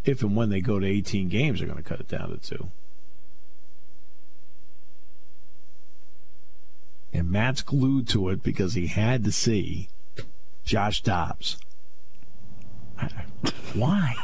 if 0.04 0.22
and 0.22 0.36
when 0.36 0.50
they 0.50 0.60
go 0.60 0.78
to 0.78 0.86
18 0.86 1.28
games, 1.28 1.58
they're 1.58 1.68
going 1.68 1.82
to 1.82 1.88
cut 1.88 2.00
it 2.00 2.08
down 2.08 2.30
to 2.30 2.36
two. 2.36 2.70
And 7.12 7.30
Matt's 7.30 7.62
glued 7.62 8.08
to 8.08 8.28
it 8.28 8.42
because 8.42 8.74
he 8.74 8.88
had 8.88 9.24
to 9.24 9.32
see 9.32 9.88
Josh 10.66 11.00
Dobbs. 11.02 11.58
Why? 13.74 14.14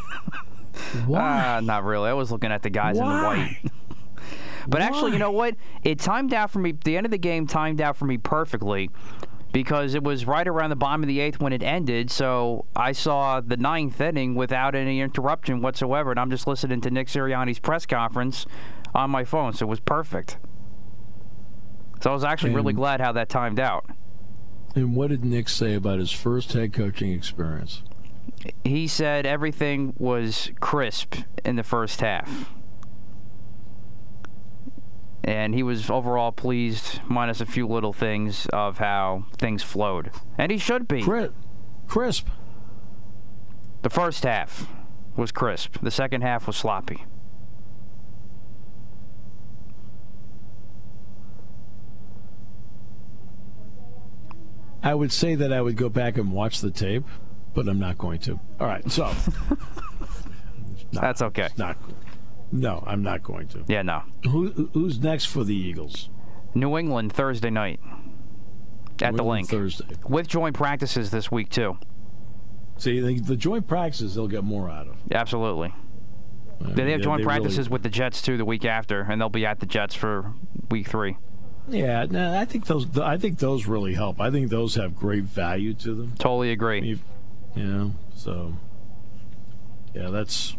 Why? 1.07 1.57
Ah, 1.57 1.61
not 1.62 1.85
really. 1.85 2.11
I 2.11 2.12
was 2.12 2.31
looking 2.31 2.52
at 2.52 2.62
the 2.62 2.70
guys 2.70 2.98
in 2.98 3.05
the 3.05 3.11
white. 3.11 3.59
But 4.68 4.83
actually, 4.83 5.12
you 5.12 5.18
know 5.18 5.31
what? 5.31 5.57
It 5.83 5.98
timed 5.98 6.35
out 6.35 6.50
for 6.50 6.59
me. 6.59 6.72
The 6.72 6.96
end 6.96 7.07
of 7.07 7.11
the 7.12 7.18
game 7.18 7.46
timed 7.46 7.81
out 7.81 7.96
for 7.96 8.05
me 8.05 8.18
perfectly 8.18 8.90
because 9.52 9.94
it 9.94 10.02
was 10.02 10.26
right 10.26 10.46
around 10.46 10.70
the 10.70 10.76
bottom 10.76 11.02
of 11.02 11.09
the 11.09 11.20
eighth 11.20 11.40
when 11.40 11.52
it 11.52 11.62
ended. 11.62 12.11
So 12.11 12.64
I 12.74 12.92
saw 12.92 13.40
the 13.40 13.57
ninth 13.57 14.00
inning 14.00 14.35
without 14.35 14.74
any 14.74 15.00
interruption 15.00 15.62
whatsoever, 15.62 16.11
and 16.11 16.18
I'm 16.20 16.31
just 16.31 16.46
listening 16.46 16.81
to 16.83 16.90
Nick 16.90 17.09
Sirianni's 17.09 17.59
press 17.59 17.87
conference 17.87 18.46
on 18.94 19.11
my 19.11 19.24
phone. 19.24 19.52
So 19.52 19.66
it 19.66 19.68
was 19.68 19.81
perfect. 19.81 20.38
So 22.00 22.11
I 22.11 22.14
was 22.14 22.24
actually 22.24 22.55
really 22.55 22.72
glad 22.72 23.00
how 23.00 23.12
that 23.12 23.28
timed 23.28 23.61
out. 23.61 23.85
And 24.75 24.97
what 24.97 25.11
did 25.11 25.25
Nick 25.25 25.49
say 25.49 25.75
about 25.75 25.99
his 25.99 26.13
first 26.13 26.53
head 26.53 26.73
coaching 26.73 27.13
experience? 27.13 27.83
He 28.65 28.87
said 28.87 29.27
everything 29.27 29.95
was 29.99 30.51
crisp 30.61 31.17
in 31.45 31.57
the 31.57 31.63
first 31.63 32.01
half. 32.01 32.51
And 35.25 35.55
he 35.55 35.63
was 35.63 35.89
overall 35.89 36.33
pleased, 36.33 37.01
minus 37.09 37.41
a 37.41 37.47
few 37.47 37.67
little 37.69 37.93
things 37.93 38.47
of 38.47 38.79
how 38.79 39.27
things 39.37 39.63
flowed. 39.63 40.11
And 40.37 40.51
he 40.51 40.59
should 40.59 40.89
be. 40.89 41.03
Cri- 41.03 41.31
Crisp. 41.87 42.29
The 43.83 43.91
first 43.91 44.25
half 44.25 44.67
was 45.17 45.31
crisp, 45.31 45.79
the 45.83 45.91
second 45.91 46.23
half 46.23 46.47
was 46.47 46.57
sloppy. 46.57 47.05
I 54.83 54.95
would 54.95 55.12
say 55.12 55.35
that 55.37 55.53
I 55.53 55.61
would 55.61 55.77
go 55.77 55.88
back 55.88 56.16
and 56.18 56.33
watch 56.33 56.61
the 56.61 56.71
tape, 56.71 57.05
but 57.55 57.68
I'm 57.68 57.79
not 57.79 57.99
going 57.99 58.18
to. 58.21 58.40
All 58.61 58.66
right, 58.66 58.88
so 58.90 59.12
That's 60.92 61.23
okay. 61.23 61.49
not. 61.57 61.77
No, 62.51 62.83
I'm 62.87 63.03
not 63.03 63.23
going 63.23 63.49
to. 63.49 63.64
Yeah, 63.66 63.83
no. 63.83 64.03
Who, 64.25 64.68
who's 64.75 64.99
next 65.01 65.27
for 65.27 65.42
the 65.45 65.55
Eagles? 65.55 66.11
New 66.55 66.77
England 66.77 67.12
Thursday 67.12 67.49
night 67.51 67.81
at 67.85 68.99
the 68.99 69.07
England 69.07 69.29
Linc. 69.31 69.49
Thursday. 69.49 69.87
With 70.07 70.29
joint 70.29 70.55
practices 70.55 71.11
this 71.11 71.31
week, 71.31 71.49
too. 71.49 71.79
See, 72.77 73.01
the, 73.01 73.21
the 73.21 73.37
joint 73.37 73.66
practices 73.66 74.14
they'll 74.14 74.29
get 74.29 74.45
more 74.45 74.68
out 74.68 74.87
of. 74.88 74.97
Absolutely. 75.12 75.73
I 76.61 76.64
mean, 76.64 76.75
They 76.75 76.92
have 76.92 77.01
joint 77.01 77.23
they 77.23 77.25
really- 77.27 77.40
practices 77.40 77.71
with 77.71 77.83
the 77.83 77.88
Jets, 77.88 78.21
too, 78.21 78.37
the 78.37 78.45
week 78.45 78.64
after, 78.66 79.01
and 79.01 79.18
they'll 79.21 79.31
be 79.31 79.47
at 79.47 79.61
the 79.61 79.66
Jets 79.66 79.95
for 79.95 80.35
week 80.71 80.88
three. 80.88 81.16
Yeah, 81.68 82.07
no, 82.11 82.38
I 82.38 82.44
think 82.44 82.66
those. 82.66 82.98
I 82.98 83.16
think 83.16 83.38
those 83.38 83.66
really 83.66 83.94
help. 83.94 84.20
I 84.20 84.31
think 84.31 84.51
those 84.51 84.75
have 84.75 84.96
great 84.96 85.25
value 85.25 85.75
to 85.75 85.94
them. 85.94 86.14
Totally 86.18 86.51
agree. 86.51 86.98
You, 87.55 87.62
know, 87.62 87.92
so 88.14 88.55
yeah, 89.94 90.11
that's 90.11 90.57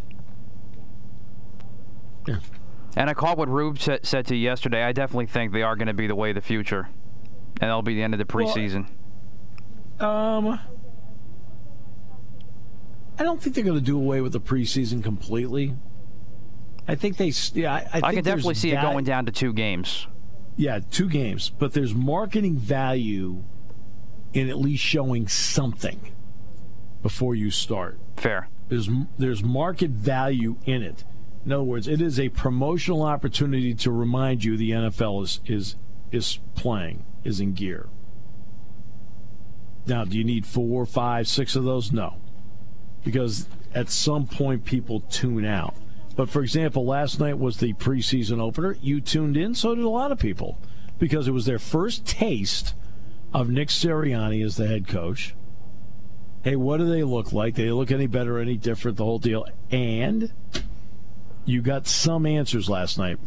yeah. 2.28 2.38
And 2.96 3.10
I 3.10 3.14
caught 3.14 3.38
what 3.38 3.50
Rube 3.50 3.80
sa- 3.80 3.98
said 4.04 4.28
to 4.28 4.36
you 4.36 4.44
yesterday. 4.44 4.84
I 4.84 4.92
definitely 4.92 5.26
think 5.26 5.52
they 5.52 5.64
are 5.64 5.76
going 5.76 5.88
to 5.88 5.94
be 5.94 6.08
the 6.08 6.16
way 6.16 6.30
of 6.30 6.36
the 6.36 6.42
future, 6.42 6.88
and 7.60 7.70
that'll 7.70 7.82
be 7.82 7.96
the 7.96 8.04
end 8.04 8.14
of 8.14 8.18
the 8.20 8.26
Well, 8.34 8.48
preseason. 8.48 8.88
Um, 10.00 10.60
I 13.20 13.24
don't 13.24 13.42
think 13.42 13.56
they're 13.56 13.64
going 13.64 13.78
to 13.78 13.84
do 13.84 13.98
away 13.98 14.22
with 14.22 14.32
the 14.32 14.40
preseason 14.40 15.04
completely. 15.04 15.76
I 16.88 16.96
think 16.96 17.18
they. 17.18 17.34
Yeah, 17.54 17.74
I, 17.74 17.78
I, 17.94 18.02
I, 18.04 18.14
can 18.14 18.24
definitely 18.24 18.56
see 18.56 18.72
it 18.72 18.82
going 18.82 19.04
down 19.04 19.26
to 19.26 19.32
two 19.32 19.54
games. 19.54 20.08
Yeah, 20.56 20.80
two 20.80 21.10
games, 21.10 21.50
but 21.50 21.74
there's 21.74 21.94
marketing 21.96 22.58
value 22.58 23.44
in 24.34 24.50
at 24.50 24.58
least 24.58 24.84
showing 24.84 25.28
something 25.28 26.12
before 27.02 27.36
you 27.36 27.52
start. 27.52 28.00
Fair. 28.18 28.50
There's 28.70 28.90
there's 29.18 29.44
market 29.44 29.92
value 29.92 30.58
in 30.66 30.82
it. 30.82 31.04
In 31.46 31.52
other 31.52 31.64
words, 31.64 31.88
it 31.88 32.02
is 32.02 32.20
a 32.20 32.30
promotional 32.30 33.04
opportunity 33.04 33.74
to 33.76 33.92
remind 33.92 34.44
you 34.44 34.56
the 34.56 34.72
NFL 34.72 35.24
is 35.24 35.40
is 35.46 35.76
is 36.12 36.40
playing, 36.56 37.06
is 37.24 37.40
in 37.40 37.54
gear. 37.54 37.90
Now, 39.86 40.06
do 40.06 40.18
you 40.18 40.24
need 40.24 40.46
four, 40.46 40.86
five, 40.86 41.28
six 41.28 41.56
of 41.56 41.66
those? 41.66 41.92
No, 41.92 42.16
because 43.04 43.48
at 43.76 43.90
some 43.90 44.28
point 44.28 44.64
people 44.64 45.02
tune 45.02 45.46
out. 45.46 45.76
But 46.16 46.30
for 46.30 46.42
example, 46.42 46.86
last 46.86 47.20
night 47.20 47.40
was 47.40 47.58
the 47.58 47.74
preseason 47.74 48.40
opener. 48.40 48.78
You 48.82 49.02
tuned 49.02 49.38
in, 49.38 49.56
so 49.56 49.74
did 49.74 49.84
a 49.84 49.90
lot 49.90 50.12
of 50.12 50.20
people, 50.20 50.60
because 51.00 51.28
it 51.28 51.32
was 51.32 51.46
their 51.46 51.60
first 51.60 52.06
taste 52.06 52.76
of 53.34 53.50
Nick 53.50 53.70
Sirianni 53.70 54.46
as 54.46 54.58
the 54.58 54.68
head 54.68 54.88
coach 54.88 55.36
hey, 56.44 56.58
what 56.58 56.78
do 56.78 56.86
they 56.86 57.04
look 57.04 57.34
like? 57.34 57.56
Do 57.56 57.66
they 57.66 57.72
look 57.72 57.92
any 57.92 58.08
better, 58.08 58.38
any 58.38 58.58
different? 58.58 58.98
The 58.98 59.06
whole 59.06 59.20
deal. 59.20 59.48
And 59.72 60.32
you 61.46 61.62
got 61.62 61.88
some 61.88 62.26
answers 62.26 62.70
last 62.70 62.98
night. 62.98 63.18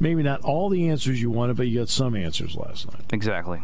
Maybe 0.00 0.22
not 0.22 0.40
all 0.40 0.70
the 0.70 0.88
answers 0.88 1.22
you 1.22 1.30
wanted, 1.30 1.56
but 1.56 1.68
you 1.68 1.78
got 1.78 1.88
some 1.88 2.16
answers 2.16 2.56
last 2.56 2.90
night. 2.92 3.04
Exactly. 3.12 3.58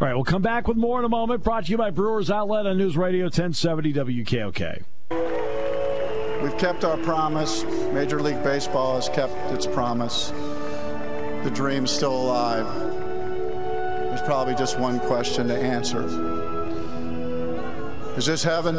All 0.00 0.06
right, 0.06 0.14
we'll 0.14 0.22
come 0.22 0.42
back 0.42 0.68
with 0.68 0.76
more 0.76 1.00
in 1.00 1.04
a 1.04 1.08
moment. 1.08 1.42
Brought 1.42 1.64
to 1.64 1.72
you 1.72 1.76
by 1.76 1.90
Brewers 1.90 2.30
Outlet 2.30 2.66
on 2.66 2.78
News 2.78 2.96
Radio 2.96 3.24
1070 3.24 3.92
WKOK. 3.94 4.84
We've 6.42 6.56
kept 6.56 6.84
our 6.84 6.96
promise. 6.98 7.64
Major 7.92 8.20
League 8.20 8.42
Baseball 8.44 8.94
has 8.94 9.08
kept 9.08 9.34
its 9.52 9.66
promise. 9.66 10.30
The 11.42 11.50
dream's 11.52 11.90
still 11.90 12.12
alive. 12.12 12.66
There's 14.08 14.22
probably 14.22 14.54
just 14.54 14.78
one 14.78 15.00
question 15.00 15.48
to 15.48 15.56
answer. 15.56 16.04
Is 18.16 18.26
this 18.26 18.44
heaven? 18.44 18.78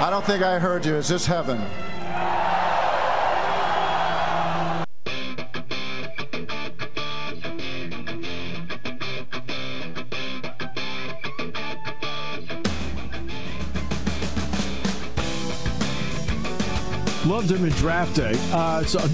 I 0.00 0.08
don't 0.10 0.24
think 0.24 0.42
I 0.42 0.58
heard 0.58 0.86
you. 0.86 0.94
Is 0.94 1.08
this 1.08 1.26
heaven? 1.26 1.60
Loved 17.38 17.52
him 17.52 17.64
in 17.66 17.70
draft 17.70 18.16
day. 18.16 18.34
Uh, 18.50 18.82
so. 18.82 18.98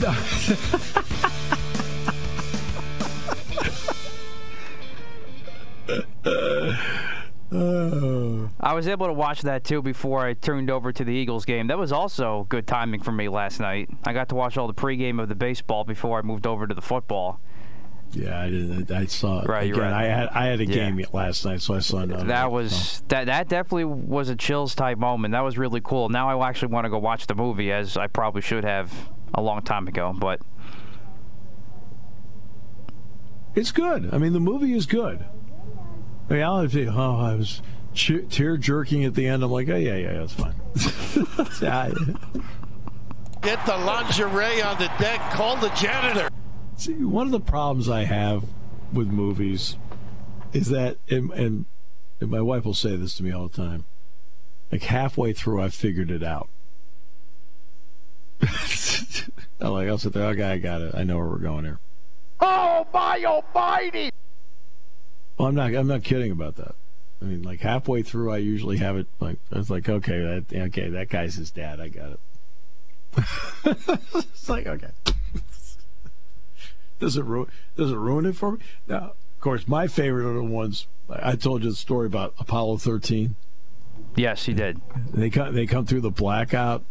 I 8.60 8.72
was 8.72 8.88
able 8.88 9.08
to 9.08 9.12
watch 9.12 9.42
that 9.42 9.64
too 9.64 9.82
before 9.82 10.24
I 10.24 10.32
turned 10.32 10.70
over 10.70 10.90
to 10.90 11.04
the 11.04 11.12
Eagles 11.12 11.44
game. 11.44 11.66
That 11.66 11.76
was 11.76 11.92
also 11.92 12.46
good 12.48 12.66
timing 12.66 13.02
for 13.02 13.12
me 13.12 13.28
last 13.28 13.60
night. 13.60 13.90
I 14.04 14.14
got 14.14 14.30
to 14.30 14.34
watch 14.34 14.56
all 14.56 14.68
the 14.68 14.72
pregame 14.72 15.20
of 15.20 15.28
the 15.28 15.34
baseball 15.34 15.84
before 15.84 16.18
I 16.18 16.22
moved 16.22 16.46
over 16.46 16.66
to 16.66 16.72
the 16.72 16.80
football. 16.80 17.40
Yeah, 18.14 18.40
I 18.40 18.48
did. 18.50 18.90
I 18.92 19.06
saw 19.06 19.42
it. 19.42 19.48
Right, 19.48 19.70
Again, 19.70 19.82
right. 19.82 19.92
I 19.92 20.04
had 20.04 20.28
I 20.30 20.46
had 20.46 20.60
a 20.60 20.66
Yeah. 20.66 20.74
game 20.90 21.04
last 21.12 21.44
night, 21.44 21.60
so 21.60 21.74
I 21.74 21.80
saw 21.80 22.04
none 22.04 22.26
That 22.28 22.46
it, 22.46 22.50
was 22.52 23.02
that 23.08 23.26
that 23.26 23.48
definitely 23.48 23.84
was 23.84 24.28
a 24.28 24.36
chills 24.36 24.74
type 24.74 24.98
moment. 24.98 25.32
That 25.32 25.42
was 25.42 25.58
really 25.58 25.80
cool. 25.82 26.08
Now 26.08 26.28
I 26.40 26.48
actually 26.48 26.72
want 26.72 26.84
to 26.84 26.90
go 26.90 26.98
watch 26.98 27.26
the 27.26 27.34
movie 27.34 27.70
as 27.72 27.96
I 27.96 28.06
probably 28.06 28.40
should 28.42 28.64
have 28.64 28.92
a 29.34 29.42
long 29.42 29.62
time 29.62 29.86
ago, 29.88 30.14
but 30.18 30.40
It's 33.54 33.70
good. 33.72 34.12
I 34.12 34.18
mean, 34.18 34.32
the 34.32 34.40
movie 34.40 34.72
is 34.74 34.84
good. 34.86 35.24
I 36.28 36.32
mean, 36.32 36.42
I'll 36.42 36.68
say, 36.68 36.86
oh, 36.88 37.16
I 37.20 37.34
was 37.36 37.62
che- 37.92 38.22
tear 38.22 38.56
jerking 38.56 39.04
at 39.04 39.14
the 39.14 39.28
end. 39.28 39.44
I'm 39.44 39.50
like, 39.52 39.68
oh, 39.68 39.76
yeah, 39.76 39.94
yeah, 39.94 40.12
that's 40.14 40.32
fine. 40.32 40.54
Yeah, 41.62 41.90
Get 43.42 43.64
the 43.66 43.76
lingerie 43.76 44.62
on 44.62 44.78
the 44.78 44.90
deck. 44.98 45.20
Call 45.32 45.56
the 45.56 45.68
janitor. 45.70 46.28
See, 46.76 46.92
one 46.94 47.26
of 47.26 47.32
the 47.32 47.40
problems 47.40 47.88
I 47.88 48.04
have 48.04 48.44
with 48.92 49.08
movies 49.08 49.76
is 50.52 50.68
that, 50.68 50.96
and, 51.08 51.30
and, 51.32 51.64
and 52.20 52.30
my 52.30 52.40
wife 52.40 52.64
will 52.64 52.74
say 52.74 52.96
this 52.96 53.14
to 53.16 53.22
me 53.22 53.32
all 53.32 53.48
the 53.48 53.56
time, 53.56 53.84
like 54.72 54.82
halfway 54.82 55.32
through, 55.32 55.62
I've 55.62 55.74
figured 55.74 56.10
it 56.10 56.22
out. 56.22 56.48
I'm 59.60 59.70
like, 59.70 59.88
I'll 59.88 59.98
sit 59.98 60.12
there, 60.12 60.26
okay, 60.30 60.44
I 60.44 60.58
got 60.58 60.82
it. 60.82 60.94
I 60.94 61.04
know 61.04 61.16
where 61.16 61.28
we're 61.28 61.38
going 61.38 61.64
here. 61.64 61.78
Oh 62.40 62.86
my 62.92 63.24
almighty! 63.24 64.10
Well, 65.38 65.48
I'm 65.48 65.54
not. 65.54 65.74
I'm 65.74 65.86
not 65.86 66.02
kidding 66.02 66.30
about 66.30 66.56
that. 66.56 66.74
I 67.22 67.24
mean, 67.26 67.42
like 67.42 67.60
halfway 67.60 68.02
through, 68.02 68.32
I 68.32 68.38
usually 68.38 68.78
have 68.78 68.96
it 68.96 69.06
like 69.20 69.38
it's 69.50 69.70
like 69.70 69.88
okay, 69.88 70.18
that 70.18 70.44
okay, 70.52 70.88
that 70.90 71.08
guy's 71.08 71.36
his 71.36 71.50
dad. 71.50 71.80
I 71.80 71.88
got 71.88 72.10
it. 72.10 72.20
it's 74.26 74.48
like 74.48 74.66
okay. 74.66 74.90
Does 76.98 77.16
it 77.16 77.24
ruin? 77.24 77.48
Does 77.76 77.90
it 77.90 77.96
ruin 77.96 78.26
it 78.26 78.36
for 78.36 78.52
me? 78.52 78.58
Now, 78.86 79.12
of 79.36 79.40
course, 79.40 79.66
my 79.68 79.86
favorite 79.86 80.28
are 80.30 80.34
the 80.34 80.42
ones. 80.44 80.86
I 81.10 81.36
told 81.36 81.62
you 81.64 81.70
the 81.70 81.76
story 81.76 82.06
about 82.06 82.34
Apollo 82.38 82.78
13. 82.78 83.34
yes, 84.16 84.44
he 84.46 84.54
did. 84.54 84.80
They 85.12 85.28
come. 85.30 85.54
They 85.54 85.66
come 85.66 85.86
through 85.86 86.00
the 86.02 86.10
blackout. 86.10 86.82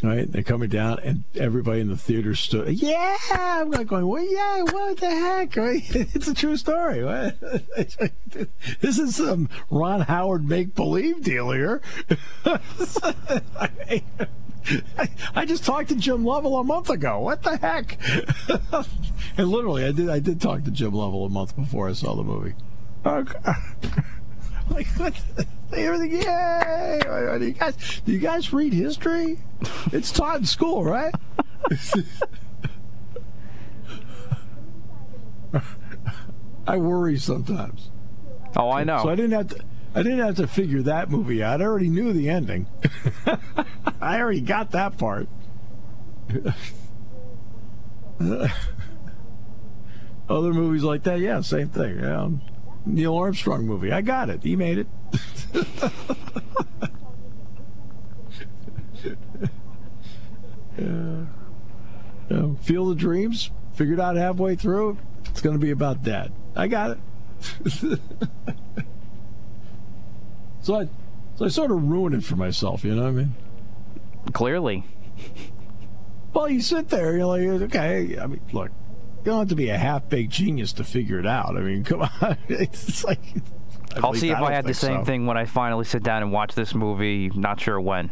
Right, 0.00 0.30
they're 0.30 0.44
coming 0.44 0.68
down, 0.68 1.00
and 1.02 1.24
everybody 1.34 1.80
in 1.80 1.88
the 1.88 1.96
theater 1.96 2.36
stood. 2.36 2.68
Yeah, 2.80 3.16
I'm 3.32 3.68
not 3.68 3.88
going. 3.88 4.06
Well, 4.06 4.22
yeah, 4.24 4.62
what 4.62 4.98
the 4.98 5.10
heck? 5.10 5.56
Right? 5.56 5.82
It's 6.14 6.28
a 6.28 6.34
true 6.34 6.56
story. 6.56 7.02
This 8.80 8.98
is 9.00 9.16
some 9.16 9.48
Ron 9.70 10.02
Howard 10.02 10.48
make 10.48 10.76
believe 10.76 11.24
deal 11.24 11.50
here. 11.50 11.82
I, 14.98 15.08
I 15.34 15.44
just 15.44 15.64
talked 15.64 15.88
to 15.90 15.96
Jim 15.96 16.24
Lovell 16.24 16.58
a 16.58 16.64
month 16.64 16.90
ago. 16.90 17.20
What 17.20 17.42
the 17.42 17.56
heck? 17.56 17.98
and 19.36 19.48
literally, 19.48 19.84
I 19.84 19.92
did. 19.92 20.08
I 20.08 20.18
did 20.18 20.40
talk 20.40 20.64
to 20.64 20.70
Jim 20.70 20.92
Lovell 20.92 21.24
a 21.26 21.28
month 21.28 21.56
before 21.56 21.88
I 21.88 21.92
saw 21.92 22.14
the 22.14 22.24
movie. 22.24 22.54
Okay. 23.04 23.38
like 24.70 24.86
what? 24.96 25.20
Everything, 25.72 26.22
yay! 26.22 27.00
Do 27.38 27.44
you 27.44 27.52
guys, 27.52 28.02
do 28.04 28.12
you 28.12 28.18
guys 28.18 28.52
read 28.52 28.72
history? 28.72 29.38
It's 29.92 30.10
taught 30.10 30.38
in 30.38 30.46
school, 30.46 30.82
right? 30.82 31.14
I 36.66 36.76
worry 36.78 37.18
sometimes. 37.18 37.90
Oh, 38.56 38.70
I 38.70 38.84
know. 38.84 39.02
So 39.02 39.10
I 39.10 39.14
didn't 39.14 39.32
have 39.32 39.48
to. 39.48 39.64
I 39.94 40.02
didn't 40.02 40.18
have 40.20 40.36
to 40.36 40.46
figure 40.46 40.82
that 40.82 41.10
movie 41.10 41.42
out. 41.42 41.60
I 41.60 41.64
already 41.64 41.88
knew 41.88 42.12
the 42.12 42.28
ending. 42.28 42.66
I 44.00 44.20
already 44.20 44.40
got 44.40 44.70
that 44.72 44.98
part. 44.98 45.28
Other 50.28 50.52
movies 50.52 50.82
like 50.82 51.04
that, 51.04 51.20
yeah, 51.20 51.40
same 51.40 51.68
thing. 51.68 52.00
Yeah. 52.00 52.28
Neil 52.84 53.16
Armstrong 53.16 53.66
movie. 53.66 53.92
I 53.92 54.02
got 54.02 54.30
it. 54.30 54.42
He 54.42 54.56
made 54.56 54.78
it. 54.78 54.86
yeah. 55.54 55.90
Uh, 60.78 60.84
yeah. 62.30 62.36
Um, 62.36 62.56
Field 62.62 62.92
of 62.92 62.98
Dreams. 62.98 63.50
Figured 63.74 63.98
out 63.98 64.14
halfway 64.14 64.54
through. 64.54 64.96
It's 65.26 65.40
going 65.40 65.58
to 65.58 65.60
be 65.60 65.72
about 65.72 66.04
that. 66.04 66.30
I 66.54 66.68
got 66.68 66.92
it. 66.92 68.00
So 70.68 70.80
I, 70.80 70.88
so 71.36 71.46
I 71.46 71.48
sort 71.48 71.70
of 71.70 71.82
ruined 71.82 72.14
it 72.14 72.22
for 72.22 72.36
myself. 72.36 72.84
You 72.84 72.94
know 72.94 73.04
what 73.04 73.08
I 73.08 73.12
mean? 73.12 73.34
Clearly. 74.34 74.84
Well, 76.34 76.50
you 76.50 76.60
sit 76.60 76.90
there, 76.90 77.16
you're 77.16 77.24
like, 77.24 77.62
okay. 77.74 78.18
I 78.18 78.26
mean, 78.26 78.42
look, 78.52 78.68
you 78.68 79.24
don't 79.24 79.38
have 79.38 79.48
to 79.48 79.54
be 79.54 79.70
a 79.70 79.78
half-baked 79.78 80.30
genius 80.30 80.74
to 80.74 80.84
figure 80.84 81.18
it 81.18 81.26
out. 81.26 81.56
I 81.56 81.60
mean, 81.60 81.84
come 81.84 82.02
on. 82.02 82.36
It's 82.48 83.02
like. 83.02 83.18
I'll 83.96 84.12
see 84.12 84.28
if 84.28 84.36
I, 84.36 84.48
I 84.48 84.52
had 84.52 84.66
the 84.66 84.74
same 84.74 85.00
so. 85.00 85.04
thing 85.06 85.24
when 85.24 85.38
I 85.38 85.46
finally 85.46 85.86
sit 85.86 86.02
down 86.02 86.22
and 86.22 86.32
watch 86.32 86.54
this 86.54 86.74
movie. 86.74 87.30
Not 87.30 87.58
sure 87.58 87.80
when. 87.80 88.10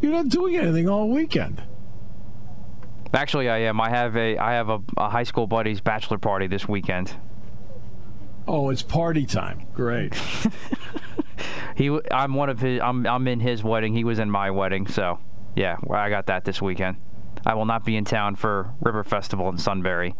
You're 0.00 0.10
not 0.10 0.28
doing 0.28 0.56
anything 0.56 0.88
all 0.88 1.08
weekend. 1.08 1.62
Actually, 3.16 3.48
I 3.48 3.58
am. 3.60 3.80
I 3.80 3.88
have 3.88 4.14
a 4.14 4.36
I 4.36 4.52
have 4.52 4.68
a, 4.68 4.80
a 4.98 5.08
high 5.08 5.22
school 5.22 5.46
buddy's 5.46 5.80
bachelor 5.80 6.18
party 6.18 6.46
this 6.48 6.68
weekend. 6.68 7.16
Oh, 8.46 8.68
it's 8.68 8.82
party 8.82 9.24
time. 9.24 9.66
Great. 9.72 10.14
he, 11.76 11.98
I'm 12.12 12.34
one 12.34 12.50
of 12.50 12.60
his. 12.60 12.80
I'm 12.80 13.06
I'm 13.06 13.26
in 13.26 13.40
his 13.40 13.64
wedding. 13.64 13.94
He 13.94 14.04
was 14.04 14.18
in 14.18 14.30
my 14.30 14.50
wedding. 14.50 14.86
So, 14.86 15.18
yeah, 15.56 15.78
I 15.90 16.10
got 16.10 16.26
that 16.26 16.44
this 16.44 16.60
weekend. 16.60 16.98
I 17.46 17.54
will 17.54 17.64
not 17.64 17.86
be 17.86 17.96
in 17.96 18.04
town 18.04 18.36
for 18.36 18.70
River 18.82 19.02
Festival 19.02 19.48
in 19.48 19.56
Sunbury. 19.56 20.14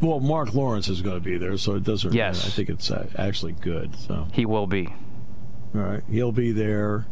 Well, 0.00 0.18
Mark 0.18 0.54
Lawrence 0.54 0.88
is 0.88 1.02
going 1.02 1.16
to 1.16 1.24
be 1.24 1.38
there, 1.38 1.56
so 1.56 1.76
it 1.76 1.84
doesn't. 1.84 2.12
Yes. 2.12 2.44
I 2.46 2.50
think 2.50 2.68
it's 2.68 2.90
uh, 2.90 3.08
actually 3.16 3.52
good. 3.52 3.96
So 3.96 4.26
he 4.32 4.44
will 4.44 4.66
be. 4.66 4.88
All 5.72 5.82
right, 5.82 6.02
he'll 6.10 6.32
be 6.32 6.50
there, 6.50 7.06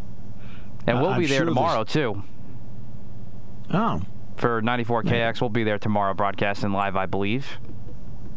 and 0.86 1.00
we'll 1.00 1.10
I'm 1.10 1.20
be 1.20 1.26
there 1.26 1.38
sure 1.38 1.46
tomorrow 1.46 1.84
too. 1.84 2.24
Oh. 3.72 4.02
For 4.36 4.60
94KX, 4.60 5.40
we'll 5.40 5.50
be 5.50 5.64
there 5.64 5.78
tomorrow, 5.78 6.14
broadcasting 6.14 6.72
live, 6.72 6.96
I 6.96 7.06
believe. 7.06 7.58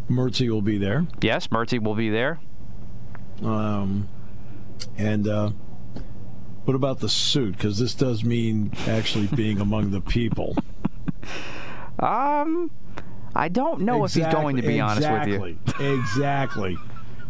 Mertzi 0.10 0.50
will 0.50 0.62
be 0.62 0.78
there. 0.78 1.06
Yes, 1.22 1.48
Mertzi 1.48 1.82
will 1.82 1.96
be 1.96 2.10
there. 2.10 2.40
Um, 3.44 4.08
and 4.98 5.28
uh, 5.28 5.52
what 6.66 6.76
about 6.76 7.00
the 7.00 7.10
suit? 7.10 7.54
Because 7.54 7.80
this 7.80 7.94
does 7.94 8.24
mean 8.24 8.72
actually 8.88 9.28
being 9.28 9.60
among 9.62 9.92
the 9.92 10.02
people. 10.02 10.56
Um, 12.00 12.72
I 13.36 13.50
don't 13.50 13.82
know 13.82 14.06
exactly, 14.06 14.22
if 14.22 14.28
he's 14.28 14.42
going 14.42 14.56
to 14.56 14.62
be 14.62 14.80
exactly, 14.80 15.36
honest 15.36 15.40
with 15.42 15.80
you. 15.80 15.94
Exactly. 16.00 16.78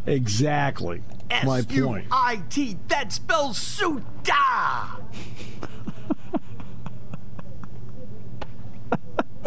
Exactly. 0.05 1.03
My 1.45 1.61
point. 1.61 2.09
That 2.09 3.11
spells 3.11 3.57
suit. 3.57 4.03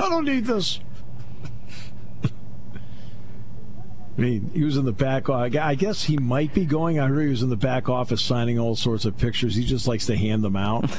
I 0.02 0.08
don't 0.08 0.24
need 0.24 0.44
this. 0.44 0.80
I 4.18 4.20
mean, 4.20 4.50
he 4.52 4.62
was 4.64 4.76
in 4.76 4.84
the 4.84 4.92
back. 4.92 5.30
I 5.30 5.74
guess 5.74 6.04
he 6.04 6.18
might 6.18 6.52
be 6.52 6.64
going. 6.64 6.98
I 7.00 7.06
heard 7.06 7.22
he 7.22 7.28
was 7.30 7.42
in 7.42 7.48
the 7.50 7.56
back 7.56 7.88
office 7.88 8.20
signing 8.20 8.58
all 8.58 8.76
sorts 8.76 9.04
of 9.04 9.16
pictures. 9.16 9.54
He 9.54 9.64
just 9.64 9.86
likes 9.88 10.06
to 10.06 10.16
hand 10.16 10.44
them 10.44 10.56
out. 10.56 10.84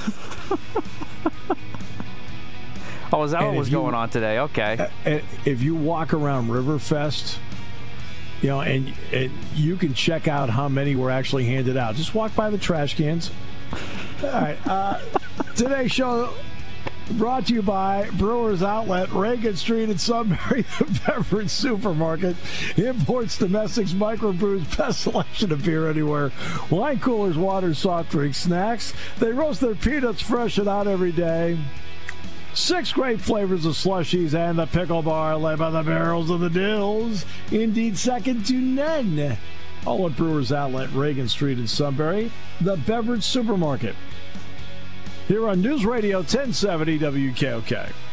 oh, 3.14 3.24
is 3.24 3.32
that 3.32 3.42
And 3.42 3.50
what 3.52 3.58
was 3.58 3.70
you- 3.70 3.78
going 3.78 3.94
on 3.94 4.10
today? 4.10 4.40
Okay. 4.40 4.90
If 5.46 5.62
you 5.62 5.76
walk 5.76 6.14
around 6.14 6.48
Riverfest, 6.48 7.38
you 8.42 8.50
know, 8.50 8.62
and, 8.62 8.92
and 9.12 9.32
you 9.54 9.76
can 9.76 9.94
check 9.94 10.28
out 10.28 10.50
how 10.50 10.68
many 10.68 10.96
were 10.96 11.12
actually 11.12 11.46
handed 11.46 11.78
out. 11.78 11.96
Just 11.96 12.16
walk 12.16 12.34
by 12.36 12.50
the 12.50 12.58
trash 12.58 12.96
cans. 12.96 13.32
All 14.24 14.30
right. 14.30 14.58
Uh, 14.68 15.00
today's 15.56 15.92
show 15.92 16.34
brought 17.12 17.48
to 17.48 17.54
you 17.54 17.62
by 17.62 18.10
Brewers 18.14 18.64
Outlet, 18.64 19.12
Reagan 19.12 19.56
Street 19.56 19.90
in 19.90 19.98
Sunbury, 19.98 20.62
the 20.80 21.02
beverage 21.06 21.50
supermarket. 21.50 22.36
Imports, 22.78 23.38
domestics, 23.38 23.92
microbrews, 23.94 24.78
best 24.78 25.02
selection 25.02 25.52
of 25.52 25.64
beer 25.64 25.90
anywhere. 25.90 26.32
Wine 26.70 27.00
coolers, 27.00 27.38
water, 27.38 27.74
soft 27.74 28.12
drinks, 28.12 28.38
snacks. 28.38 28.94
They 29.20 29.32
roast 29.32 29.62
their 29.62 29.76
peanuts 29.76 30.22
fresh 30.22 30.58
and 30.58 30.68
out 30.68 30.88
every 30.88 31.12
day. 31.12 31.60
Six 32.54 32.94
great 32.94 33.20
flavors 33.20 33.66
of 33.66 33.74
slushies 33.74 34.36
and 34.36 34.60
the 34.60 34.68
pickle 34.68 35.02
bar 35.02 35.36
led 35.38 35.58
by 35.58 35.72
the 35.72 35.82
barrels 35.82 36.30
of 36.30 36.40
the 36.40 36.52
dills. 36.52 37.26
Indeed, 37.52 37.98
second 37.98 38.46
to 38.46 38.54
none. 38.54 39.38
All 39.86 40.06
at 40.06 40.16
Brewers 40.16 40.52
Outlet, 40.52 40.92
Reagan 40.92 41.28
Street 41.28 41.58
in 41.58 41.68
Sunbury, 41.68 42.32
the 42.62 42.78
beverage 42.78 43.24
supermarket. 43.24 43.96
Here 45.28 45.48
on 45.48 45.62
News 45.62 45.86
Radio 45.86 46.18
1070 46.18 47.00
WKOK. 47.00 48.13